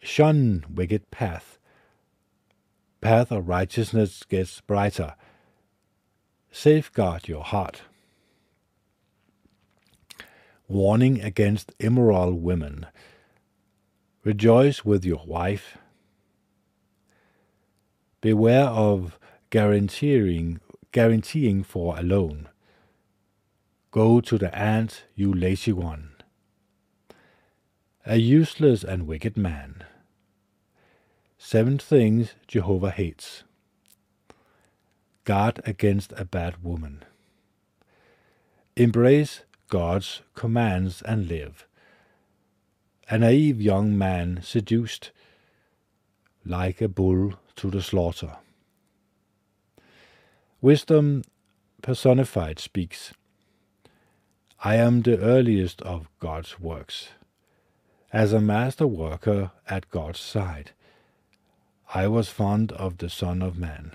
Shun 0.00 0.64
wicked 0.74 1.10
path. 1.10 1.58
path 3.02 3.30
of 3.30 3.46
righteousness 3.46 4.22
gets 4.22 4.62
brighter. 4.62 5.14
Safeguard 6.50 7.28
your 7.28 7.44
heart. 7.44 7.82
Warning 10.68 11.20
against 11.20 11.72
immoral 11.78 12.34
women. 12.34 12.86
Rejoice 14.24 14.84
with 14.84 15.04
your 15.04 15.24
wife. 15.26 15.78
Beware 18.20 18.66
of 18.66 19.18
guaranteeing, 19.50 20.60
guaranteeing 20.92 21.62
for 21.62 21.98
a 21.98 22.02
loan. 22.02 22.48
Go 23.90 24.20
to 24.20 24.38
the 24.38 24.56
ant, 24.56 25.04
you 25.14 25.32
lazy 25.32 25.72
one. 25.72 26.10
A 28.06 28.16
useless 28.16 28.82
and 28.82 29.06
wicked 29.06 29.36
man. 29.36 29.84
Seven 31.38 31.78
things 31.78 32.34
Jehovah 32.46 32.90
hates 32.90 33.44
guard 35.24 35.60
against 35.64 36.12
a 36.16 36.24
bad 36.24 36.62
woman. 36.62 37.02
Embrace 38.76 39.42
God's 39.74 40.22
commands 40.36 41.02
and 41.02 41.26
live. 41.26 41.66
A 43.10 43.18
naive 43.18 43.60
young 43.60 43.98
man 43.98 44.38
seduced 44.40 45.10
like 46.46 46.80
a 46.80 46.86
bull 46.86 47.32
to 47.56 47.70
the 47.72 47.82
slaughter. 47.82 48.36
Wisdom 50.60 51.24
personified 51.82 52.60
speaks 52.60 53.14
I 54.62 54.76
am 54.76 55.02
the 55.02 55.18
earliest 55.18 55.82
of 55.82 56.08
God's 56.20 56.60
works. 56.60 57.08
As 58.12 58.32
a 58.32 58.40
master 58.40 58.86
worker 58.86 59.50
at 59.68 59.90
God's 59.90 60.20
side, 60.20 60.70
I 61.92 62.06
was 62.06 62.28
fond 62.28 62.70
of 62.70 62.98
the 62.98 63.10
Son 63.10 63.42
of 63.42 63.58
Man. 63.58 63.90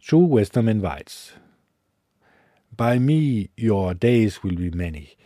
True 0.00 0.24
wisdom 0.24 0.66
invites. 0.66 1.34
By 2.76 2.98
me 2.98 3.50
your 3.56 3.94
days 3.94 4.42
will 4.42 4.56
be 4.56 4.70
many. 4.70 5.16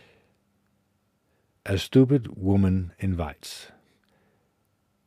A 1.65 1.79
stupid 1.79 2.37
woman 2.37 2.91
invites. 2.99 3.71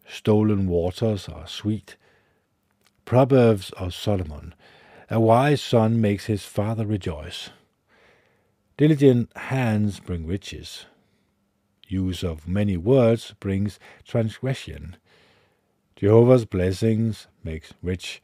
Stolen 0.08 0.66
waters 0.66 1.28
are 1.28 1.46
sweet. 1.46 1.96
Proverbs 3.04 3.70
of 3.72 3.94
Solomon. 3.94 4.54
A 5.08 5.20
wise 5.20 5.62
son 5.62 6.00
makes 6.00 6.24
his 6.24 6.44
father 6.44 6.84
rejoice. 6.84 7.50
Diligent 8.76 9.36
hands 9.36 10.00
bring 10.00 10.26
riches. 10.26 10.86
Use 11.86 12.24
of 12.24 12.48
many 12.48 12.76
words 12.76 13.34
brings 13.38 13.78
transgression. 14.04 14.96
Jehovah's 15.94 16.46
blessings 16.46 17.28
makes 17.44 17.74
rich. 17.82 18.20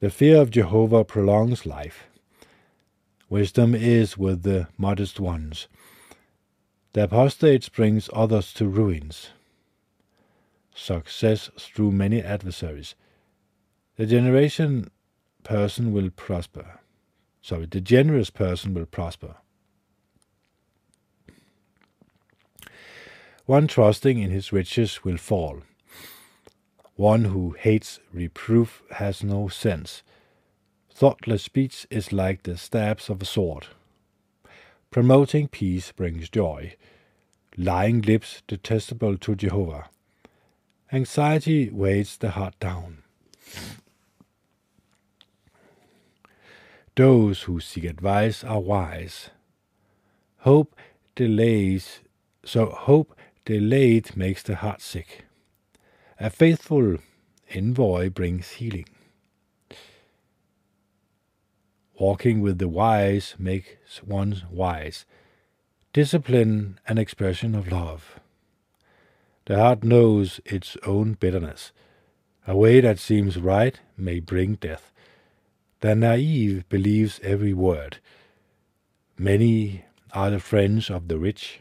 The 0.00 0.10
fear 0.10 0.40
of 0.40 0.50
Jehovah 0.50 1.04
prolongs 1.04 1.64
life. 1.64 2.08
Wisdom 3.34 3.74
is 3.74 4.16
with 4.16 4.44
the 4.44 4.68
modest 4.78 5.18
ones. 5.18 5.66
The 6.92 7.02
apostate 7.02 7.68
brings 7.72 8.08
others 8.12 8.52
to 8.52 8.68
ruins. 8.68 9.30
Success 10.72 11.50
through 11.58 11.90
many 11.90 12.22
adversaries. 12.22 12.94
The 13.96 14.06
generation 14.06 14.88
person 15.42 15.92
will 15.92 16.10
prosper. 16.10 16.78
Sorry, 17.42 17.66
the 17.66 17.80
generous 17.80 18.30
person 18.30 18.72
will 18.72 18.86
prosper. 18.86 19.34
One 23.46 23.66
trusting 23.66 24.20
in 24.20 24.30
his 24.30 24.52
riches 24.52 25.02
will 25.02 25.16
fall. 25.18 25.62
One 26.94 27.24
who 27.24 27.56
hates 27.58 27.98
reproof 28.12 28.84
has 28.92 29.24
no 29.24 29.48
sense. 29.48 30.04
Thoughtless 30.94 31.42
speech 31.42 31.88
is 31.90 32.12
like 32.12 32.44
the 32.44 32.56
stabs 32.56 33.10
of 33.10 33.20
a 33.20 33.24
sword. 33.24 33.66
Promoting 34.92 35.48
peace 35.48 35.90
brings 35.90 36.28
joy. 36.28 36.76
Lying 37.56 38.00
lips 38.00 38.42
detestable 38.46 39.18
to 39.18 39.34
Jehovah. 39.34 39.88
Anxiety 40.92 41.68
weighs 41.68 42.16
the 42.16 42.30
heart 42.30 42.54
down. 42.60 42.98
Those 46.94 47.42
who 47.42 47.58
seek 47.58 47.84
advice 47.84 48.44
are 48.44 48.60
wise. 48.60 49.30
Hope 50.38 50.76
delays, 51.16 52.02
so 52.44 52.66
hope 52.66 53.18
delayed 53.44 54.16
makes 54.16 54.44
the 54.44 54.54
heart 54.54 54.80
sick. 54.80 55.24
A 56.20 56.30
faithful 56.30 56.98
envoy 57.52 58.10
brings 58.10 58.50
healing. 58.52 58.86
Walking 61.98 62.40
with 62.40 62.58
the 62.58 62.68
wise 62.68 63.36
makes 63.38 64.02
one 64.02 64.42
wise. 64.50 65.06
Discipline 65.92 66.80
an 66.88 66.98
expression 66.98 67.54
of 67.54 67.70
love. 67.70 68.18
The 69.46 69.58
heart 69.58 69.84
knows 69.84 70.40
its 70.44 70.76
own 70.84 71.12
bitterness. 71.14 71.70
A 72.48 72.56
way 72.56 72.80
that 72.80 72.98
seems 72.98 73.38
right 73.38 73.78
may 73.96 74.18
bring 74.18 74.54
death. 74.54 74.90
The 75.80 75.94
naive 75.94 76.68
believes 76.68 77.20
every 77.22 77.54
word. 77.54 77.98
Many 79.16 79.84
are 80.12 80.30
the 80.30 80.40
friends 80.40 80.90
of 80.90 81.06
the 81.06 81.18
rich. 81.18 81.60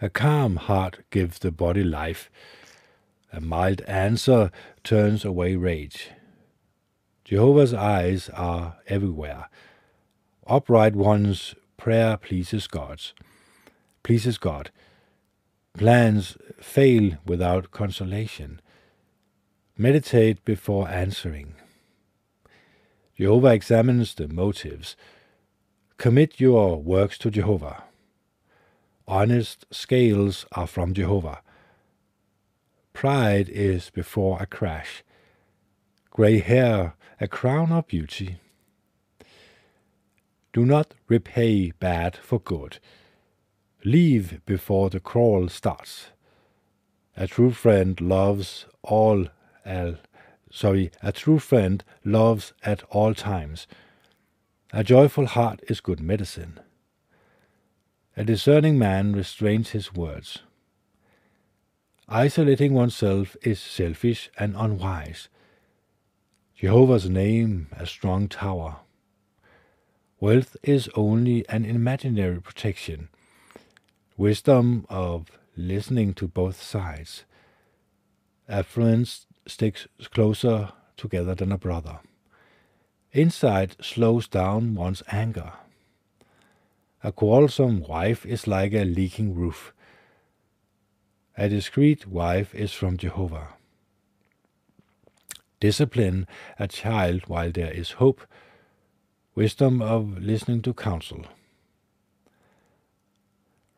A 0.00 0.08
calm 0.08 0.56
heart 0.56 1.00
gives 1.10 1.40
the 1.40 1.50
body 1.50 1.82
life. 1.82 2.30
A 3.32 3.40
mild 3.40 3.80
answer 3.82 4.52
turns 4.84 5.24
away 5.24 5.56
rage. 5.56 6.10
Jehovah's 7.24 7.72
eyes 7.72 8.28
are 8.30 8.76
everywhere. 8.88 9.48
Upright 10.46 10.96
one's 10.96 11.54
prayer 11.76 12.16
pleases 12.16 12.66
God's. 12.66 13.14
Pleases 14.02 14.38
God. 14.38 14.70
Plans 15.74 16.36
fail 16.60 17.12
without 17.24 17.70
consolation. 17.70 18.60
Meditate 19.78 20.44
before 20.44 20.88
answering. 20.88 21.54
Jehovah 23.16 23.54
examines 23.54 24.14
the 24.14 24.28
motives. 24.28 24.96
Commit 25.96 26.40
your 26.40 26.82
works 26.82 27.16
to 27.18 27.30
Jehovah. 27.30 27.84
Honest 29.06 29.64
scales 29.70 30.44
are 30.52 30.66
from 30.66 30.92
Jehovah. 30.92 31.40
Pride 32.92 33.48
is 33.48 33.90
before 33.90 34.38
a 34.40 34.46
crash. 34.46 35.04
Grey 36.10 36.40
hair, 36.40 36.94
a 37.22 37.28
crown 37.28 37.70
of 37.70 37.86
beauty. 37.86 38.38
Do 40.52 40.66
not 40.66 40.92
repay 41.06 41.70
bad 41.70 42.16
for 42.16 42.40
good. 42.40 42.80
Leave 43.84 44.44
before 44.44 44.90
the 44.90 44.98
quarrel 44.98 45.48
starts. 45.48 46.06
A 47.16 47.28
true 47.28 47.52
friend 47.52 48.00
loves 48.00 48.66
all, 48.82 49.28
al, 49.64 49.98
sorry, 50.50 50.90
a 51.00 51.12
true 51.12 51.38
friend 51.38 51.84
loves 52.04 52.54
at 52.64 52.82
all 52.90 53.14
times. 53.14 53.68
A 54.72 54.82
joyful 54.82 55.26
heart 55.26 55.60
is 55.68 55.80
good 55.80 56.00
medicine. 56.00 56.58
A 58.16 58.24
discerning 58.24 58.80
man 58.80 59.12
restrains 59.12 59.70
his 59.70 59.94
words. 59.94 60.40
Isolating 62.08 62.74
oneself 62.74 63.36
is 63.42 63.60
selfish 63.60 64.28
and 64.36 64.56
unwise. 64.56 65.28
Jehovah's 66.62 67.10
name 67.10 67.66
a 67.72 67.84
strong 67.84 68.28
tower. 68.28 68.76
Wealth 70.20 70.56
is 70.62 70.88
only 70.94 71.44
an 71.48 71.64
imaginary 71.64 72.40
protection. 72.40 73.08
Wisdom 74.16 74.86
of 74.88 75.26
listening 75.56 76.14
to 76.14 76.28
both 76.28 76.62
sides. 76.62 77.24
Affluence 78.48 79.26
sticks 79.44 79.88
closer 80.14 80.70
together 80.96 81.34
than 81.34 81.50
a 81.50 81.58
brother. 81.58 81.98
Insight 83.12 83.74
slows 83.84 84.28
down 84.28 84.76
one's 84.76 85.02
anger. 85.10 85.54
A 87.02 87.10
quarrelsome 87.10 87.80
wife 87.80 88.24
is 88.24 88.46
like 88.46 88.72
a 88.72 88.84
leaking 88.84 89.34
roof. 89.34 89.72
A 91.36 91.48
discreet 91.48 92.06
wife 92.06 92.54
is 92.54 92.72
from 92.72 92.98
Jehovah. 92.98 93.48
Discipline 95.62 96.26
a 96.58 96.66
child 96.66 97.28
while 97.28 97.52
there 97.52 97.70
is 97.70 97.92
hope. 97.92 98.22
Wisdom 99.36 99.80
of 99.80 100.18
listening 100.18 100.60
to 100.62 100.74
counsel. 100.74 101.24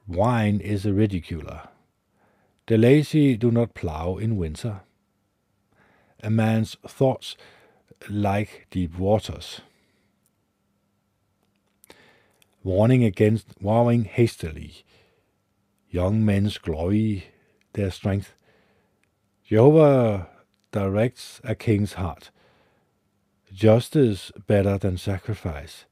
Wine 0.09 0.61
is 0.61 0.87
a 0.87 0.95
ridiculer. 0.95 1.69
The 2.69 2.79
lazy 2.79 3.37
do 3.37 3.51
not 3.51 3.75
plough 3.75 4.17
in 4.17 4.39
winter. 4.39 4.81
A 6.23 6.31
man's 6.31 6.79
thoughts 6.87 7.37
like 8.09 8.67
deep 8.71 8.99
waters 8.99 9.61
warning 12.63 13.05
against 13.05 13.49
warring 13.61 14.05
hastily. 14.05 14.85
Young 15.91 16.25
men's 16.25 16.57
glory, 16.57 17.27
their 17.75 17.91
strength. 17.91 18.33
Jehovah 19.45 20.31
directs 20.75 21.41
a 21.45 21.55
king's 21.55 21.93
heart. 21.93 22.33
Justice 23.53 24.33
better 24.49 24.77
than 24.77 24.99
sacrifice. 24.99 25.85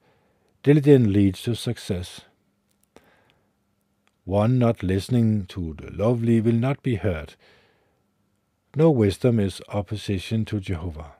Diligence 0.64 1.06
leads 1.06 1.42
to 1.42 1.54
success. 1.54 2.22
One 4.24 4.58
not 4.58 4.82
listening 4.82 5.46
to 5.46 5.74
the 5.74 5.92
lovely 5.92 6.40
will 6.40 6.60
not 6.66 6.82
be 6.82 6.96
heard. 6.96 7.34
No 8.74 8.90
wisdom 8.90 9.38
is 9.38 9.62
opposition 9.68 10.44
to 10.46 10.58
Jehovah. 10.58 11.12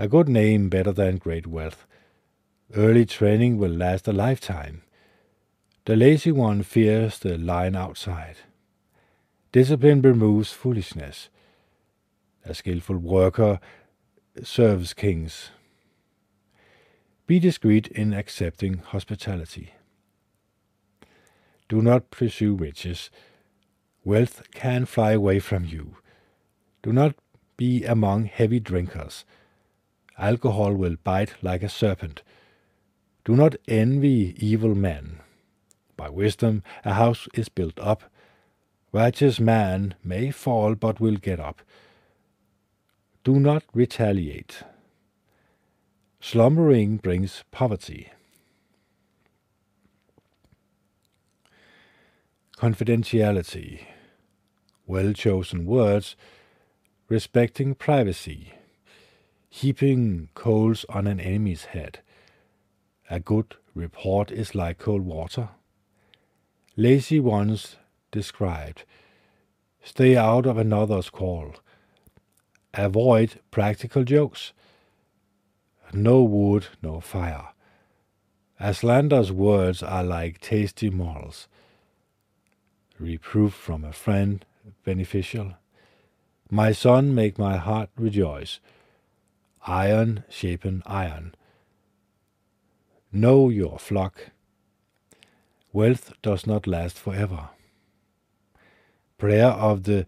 A 0.00 0.08
good 0.08 0.28
name 0.28 0.68
better 0.68 0.90
than 0.90 1.18
great 1.18 1.46
wealth. 1.46 1.86
Early 2.74 3.06
training 3.06 3.58
will 3.58 3.70
last 3.70 4.08
a 4.08 4.12
lifetime. 4.12 4.82
The 5.84 5.94
lazy 5.94 6.32
one 6.32 6.64
fears 6.64 7.20
the 7.20 7.38
lion 7.38 7.76
outside. 7.76 8.38
Discipline 9.52 10.00
removes 10.00 10.50
foolishness. 10.50 11.28
A 12.46 12.54
skilful 12.54 12.96
worker 12.96 13.60
serves 14.42 14.94
kings. 14.94 15.50
Be 17.26 17.38
discreet 17.38 17.86
in 17.88 18.14
accepting 18.14 18.78
hospitality. 18.78 19.74
Do 21.68 21.82
not 21.82 22.10
pursue 22.10 22.54
riches. 22.54 23.10
Wealth 24.04 24.42
can 24.54 24.86
fly 24.86 25.12
away 25.12 25.38
from 25.38 25.66
you. 25.66 25.96
Do 26.82 26.90
not 26.90 27.14
be 27.58 27.84
among 27.84 28.24
heavy 28.24 28.58
drinkers. 28.58 29.26
Alcohol 30.16 30.72
will 30.72 30.96
bite 31.04 31.34
like 31.42 31.62
a 31.62 31.68
serpent. 31.68 32.22
Do 33.26 33.36
not 33.36 33.56
envy 33.68 34.34
evil 34.38 34.74
men. 34.74 35.20
By 35.94 36.08
wisdom 36.08 36.62
a 36.86 36.94
house 36.94 37.28
is 37.34 37.50
built 37.50 37.78
up. 37.78 38.04
Righteous 38.92 39.40
man 39.40 39.94
may 40.04 40.30
fall 40.30 40.74
but 40.74 41.00
will 41.00 41.16
get 41.16 41.40
up. 41.40 41.62
Do 43.24 43.40
not 43.40 43.64
retaliate. 43.72 44.64
Slumbering 46.20 46.98
brings 46.98 47.42
poverty. 47.50 48.10
Confidentiality. 52.58 53.86
Well 54.86 55.14
chosen 55.14 55.64
words, 55.64 56.14
respecting 57.08 57.74
privacy, 57.74 58.52
heaping 59.48 60.28
coals 60.34 60.84
on 60.90 61.06
an 61.06 61.18
enemy's 61.18 61.64
head. 61.66 62.00
A 63.08 63.20
good 63.20 63.56
report 63.74 64.30
is 64.30 64.54
like 64.54 64.78
cold 64.78 65.02
water. 65.02 65.48
Lazy 66.76 67.20
ones 67.20 67.76
described. 68.12 68.84
Stay 69.82 70.16
out 70.16 70.46
of 70.46 70.56
another's 70.56 71.10
call. 71.10 71.56
Avoid 72.74 73.40
practical 73.50 74.04
jokes. 74.04 74.52
No 75.92 76.22
wood, 76.22 76.68
no 76.80 77.00
fire. 77.00 77.48
Aslander's 78.60 79.32
words 79.32 79.82
are 79.82 80.04
like 80.04 80.40
tasty 80.40 80.88
morals. 80.88 81.48
Reproof 83.00 83.52
from 83.52 83.84
a 83.84 83.92
friend 83.92 84.44
beneficial. 84.84 85.54
My 86.48 86.70
son, 86.70 87.14
make 87.14 87.38
my 87.38 87.56
heart 87.56 87.90
rejoice. 87.96 88.60
Iron 89.66 90.24
shapen 90.28 90.82
iron. 90.86 91.34
Know 93.10 93.48
your 93.48 93.78
flock. 93.78 94.30
Wealth 95.72 96.12
does 96.22 96.46
not 96.46 96.66
last 96.66 96.98
forever. 96.98 97.50
Prayer 99.22 99.50
of 99.50 99.84
the 99.84 100.04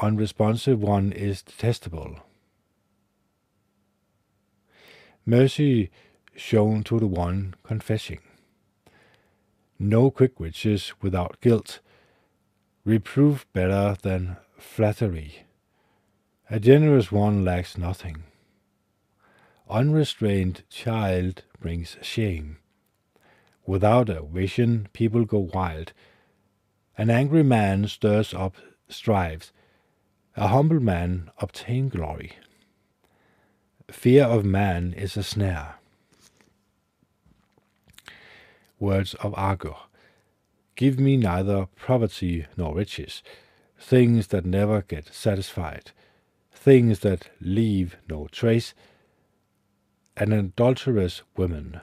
unresponsive 0.00 0.82
one 0.82 1.12
is 1.12 1.42
detestable. 1.42 2.16
Mercy 5.24 5.88
shown 6.34 6.82
to 6.82 6.98
the 6.98 7.06
one 7.06 7.54
confessing. 7.62 8.18
No 9.78 10.10
quick 10.10 10.32
riches 10.40 10.92
without 11.00 11.40
guilt. 11.40 11.78
Reproof 12.84 13.46
better 13.52 13.96
than 14.02 14.38
flattery. 14.58 15.46
A 16.50 16.58
generous 16.58 17.12
one 17.12 17.44
lacks 17.44 17.78
nothing. 17.78 18.24
Unrestrained 19.70 20.64
child 20.68 21.44
brings 21.60 21.96
shame. 22.02 22.58
Without 23.66 24.08
a 24.08 24.22
vision, 24.22 24.88
people 24.92 25.24
go 25.24 25.38
wild. 25.54 25.92
An 26.98 27.10
angry 27.10 27.44
man 27.44 27.86
stirs 27.86 28.34
up 28.34 28.56
strives. 28.88 29.52
A 30.36 30.48
humble 30.48 30.80
man 30.80 31.30
obtain 31.38 31.88
glory. 31.88 32.32
Fear 33.88 34.24
of 34.24 34.44
man 34.44 34.92
is 34.92 35.16
a 35.16 35.22
snare. 35.22 35.76
Words 38.80 39.14
of 39.14 39.32
Agur. 39.38 39.76
Give 40.74 40.98
me 40.98 41.16
neither 41.16 41.66
poverty 41.76 42.46
nor 42.56 42.74
riches, 42.74 43.22
things 43.78 44.26
that 44.28 44.44
never 44.44 44.82
get 44.82 45.14
satisfied, 45.14 45.92
things 46.52 47.00
that 47.00 47.30
leave 47.40 47.96
no 48.08 48.26
trace, 48.30 48.74
an 50.16 50.32
adulterous 50.32 51.22
woman 51.36 51.80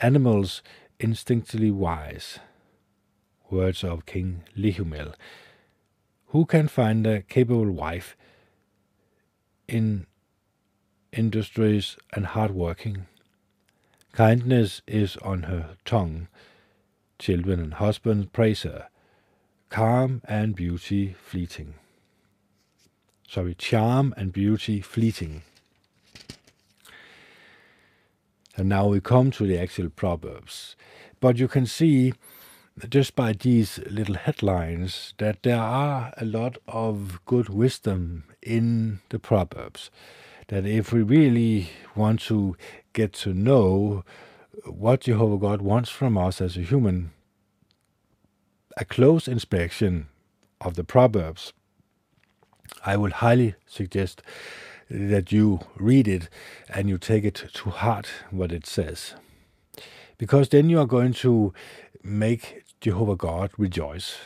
animals 0.00 0.62
instinctively 0.98 1.70
wise. 1.70 2.38
Words 3.50 3.82
of 3.82 4.06
King 4.06 4.42
Lemuel. 4.56 5.14
Who 6.28 6.46
can 6.46 6.68
find 6.68 7.06
a 7.06 7.22
capable 7.22 7.70
wife 7.70 8.16
in 9.66 10.06
industries 11.12 11.96
and 12.12 12.26
hard 12.26 12.52
working? 12.52 13.06
Kindness 14.12 14.82
is 14.86 15.16
on 15.18 15.44
her 15.44 15.76
tongue. 15.84 16.28
Children 17.18 17.60
and 17.60 17.74
husbands 17.74 18.28
praise 18.32 18.62
her. 18.62 18.88
Calm 19.68 20.22
and 20.24 20.54
beauty 20.54 21.14
fleeting. 21.20 21.74
Sorry, 23.28 23.54
charm 23.54 24.14
and 24.16 24.32
beauty 24.32 24.80
fleeting. 24.80 25.42
And 28.56 28.68
now 28.68 28.88
we 28.88 29.00
come 29.00 29.30
to 29.32 29.46
the 29.46 29.58
actual 29.58 29.88
Proverbs. 29.88 30.76
But 31.20 31.38
you 31.38 31.46
can 31.48 31.66
see 31.66 32.14
just 32.88 33.14
by 33.14 33.32
these 33.32 33.78
little 33.90 34.14
headlines 34.14 35.14
that 35.18 35.42
there 35.42 35.60
are 35.60 36.12
a 36.16 36.24
lot 36.24 36.58
of 36.66 37.20
good 37.26 37.48
wisdom 37.48 38.24
in 38.42 39.00
the 39.10 39.18
Proverbs. 39.18 39.90
That 40.48 40.66
if 40.66 40.92
we 40.92 41.02
really 41.02 41.70
want 41.94 42.20
to 42.22 42.56
get 42.92 43.12
to 43.14 43.32
know 43.32 44.04
what 44.64 45.02
Jehovah 45.02 45.38
God 45.38 45.62
wants 45.62 45.90
from 45.90 46.18
us 46.18 46.40
as 46.40 46.56
a 46.56 46.62
human, 46.62 47.12
a 48.76 48.84
close 48.84 49.28
inspection 49.28 50.08
of 50.60 50.74
the 50.74 50.84
Proverbs, 50.84 51.52
I 52.84 52.96
would 52.96 53.14
highly 53.14 53.54
suggest 53.66 54.22
that 54.88 55.30
you 55.30 55.60
read 55.76 56.08
it 56.08 56.28
and 56.68 56.88
you 56.88 56.98
take 56.98 57.24
it 57.24 57.44
to 57.54 57.70
heart 57.70 58.08
what 58.30 58.52
it 58.52 58.66
says. 58.66 59.14
Because 60.18 60.48
then 60.48 60.68
you 60.68 60.80
are 60.80 60.86
going 60.86 61.12
to 61.14 61.54
make 62.02 62.64
Jehovah 62.80 63.16
God 63.16 63.50
rejoice. 63.58 64.16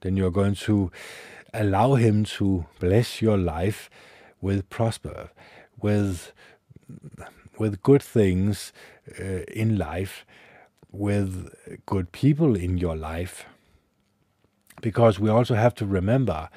Then 0.00 0.16
you 0.16 0.26
are 0.26 0.30
going 0.30 0.54
to 0.54 0.90
allow 1.52 1.94
Him 1.94 2.24
to 2.24 2.66
bless 2.78 3.20
your 3.20 3.36
life 3.36 3.90
with 4.40 4.68
prosper, 4.70 5.30
with 5.80 6.32
with 7.58 7.82
good 7.82 8.02
things 8.02 8.72
uh, 9.20 9.42
in 9.52 9.76
life, 9.76 10.24
with 10.92 11.52
good 11.86 12.12
people 12.12 12.54
in 12.54 12.78
your 12.78 12.96
life 12.96 13.44
because 14.80 15.18
we 15.18 15.28
also 15.28 15.54
have 15.54 15.74
to 15.76 15.86
remember 15.86 16.48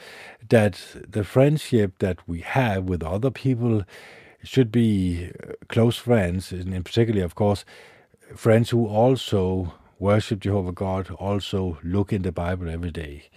that 0.50 0.80
the 1.10 1.24
friendship 1.24 1.98
that 2.00 2.18
we 2.28 2.42
have 2.42 2.84
with 2.84 3.04
other 3.04 3.32
people 3.32 3.84
should 4.44 4.72
be 4.72 5.32
uh, 5.44 5.54
close 5.68 5.98
friends, 5.98 6.52
and 6.52 6.74
in 6.74 6.84
particular, 6.84 7.24
of 7.24 7.36
course, 7.36 7.64
friends 8.36 8.70
who 8.70 8.88
also 8.88 9.74
worship 10.02 10.40
Jehovah 10.40 10.72
God, 10.72 11.12
also 11.12 11.78
look 11.84 12.12
in 12.12 12.24
the 12.24 12.32
Bible 12.32 12.68
every 12.68 12.90
day. 12.90 13.30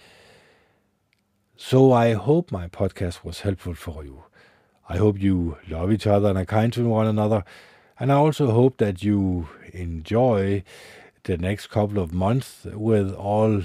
So 1.55 1.93
I 1.93 2.13
hope 2.13 2.51
my 2.51 2.67
podcast 2.67 3.23
was 3.23 3.41
helpful 3.41 3.75
for 3.75 4.03
you. 4.03 4.23
I 4.89 4.97
hope 4.97 5.21
you 5.21 5.57
love 5.69 5.91
each 5.91 6.07
other 6.07 6.29
and 6.29 6.39
are 6.39 6.45
kind 6.45 6.73
to 6.73 6.89
one 6.89 7.05
another. 7.05 7.45
And 7.99 8.11
I 8.11 8.15
also 8.15 8.49
hope 8.49 8.77
that 8.77 9.03
you 9.03 9.47
enjoy 9.73 10.63
the 11.23 11.37
next 11.37 11.67
couple 11.67 11.99
of 11.99 12.11
months 12.11 12.65
with 12.65 13.13
all 13.13 13.61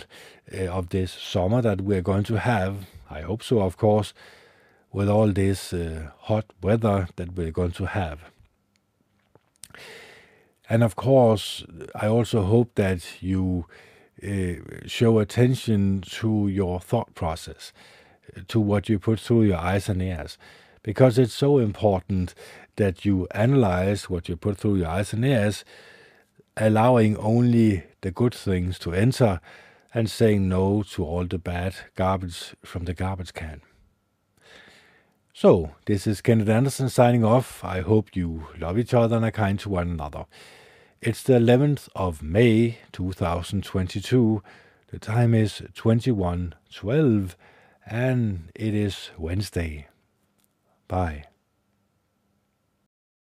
uh, 0.52 0.66
of 0.66 0.90
this 0.90 1.10
summer 1.10 1.62
that 1.62 1.80
we're 1.80 2.02
going 2.02 2.24
to 2.24 2.38
have. 2.38 2.86
I 3.08 3.22
hope 3.22 3.42
so, 3.42 3.60
of 3.60 3.78
course, 3.78 4.12
with 4.92 5.08
all 5.08 5.32
this 5.32 5.72
uh, 5.72 6.10
hot 6.18 6.52
weather 6.62 7.08
that 7.16 7.34
we're 7.34 7.50
going 7.50 7.72
to 7.72 7.86
have. 7.86 8.20
And 10.70 10.84
of 10.84 10.94
course, 10.94 11.64
I 11.96 12.06
also 12.06 12.44
hope 12.44 12.76
that 12.76 13.20
you 13.20 13.66
uh, 14.22 14.86
show 14.86 15.18
attention 15.18 16.02
to 16.02 16.46
your 16.46 16.78
thought 16.78 17.12
process, 17.16 17.72
to 18.46 18.60
what 18.60 18.88
you 18.88 19.00
put 19.00 19.18
through 19.18 19.42
your 19.42 19.58
eyes 19.58 19.88
and 19.88 20.00
ears, 20.00 20.38
because 20.84 21.18
it's 21.18 21.34
so 21.34 21.58
important 21.58 22.34
that 22.76 23.04
you 23.04 23.26
analyze 23.32 24.08
what 24.08 24.28
you 24.28 24.36
put 24.36 24.58
through 24.58 24.76
your 24.76 24.86
eyes 24.86 25.12
and 25.12 25.24
ears, 25.24 25.64
allowing 26.56 27.16
only 27.16 27.82
the 28.02 28.12
good 28.12 28.34
things 28.34 28.78
to 28.78 28.92
enter 28.92 29.40
and 29.92 30.08
saying 30.08 30.48
no 30.48 30.84
to 30.84 31.04
all 31.04 31.24
the 31.24 31.38
bad 31.38 31.74
garbage 31.96 32.54
from 32.64 32.84
the 32.84 32.94
garbage 32.94 33.34
can. 33.34 33.60
So, 35.32 35.72
this 35.86 36.06
is 36.06 36.20
Kenneth 36.20 36.48
Anderson 36.48 36.90
signing 36.90 37.24
off. 37.24 37.64
I 37.64 37.80
hope 37.80 38.14
you 38.14 38.46
love 38.56 38.78
each 38.78 38.94
other 38.94 39.16
and 39.16 39.24
are 39.24 39.32
kind 39.32 39.58
to 39.60 39.68
one 39.68 39.88
another. 39.88 40.26
It's 41.02 41.22
the 41.22 41.38
11th 41.38 41.88
of 41.96 42.22
May 42.22 42.76
2022. 42.92 44.42
The 44.88 44.98
time 44.98 45.32
is 45.32 45.62
21:12 45.72 47.36
and 47.86 48.50
it 48.54 48.74
is 48.74 49.08
Wednesday. 49.16 49.86
Bye. 50.88 51.29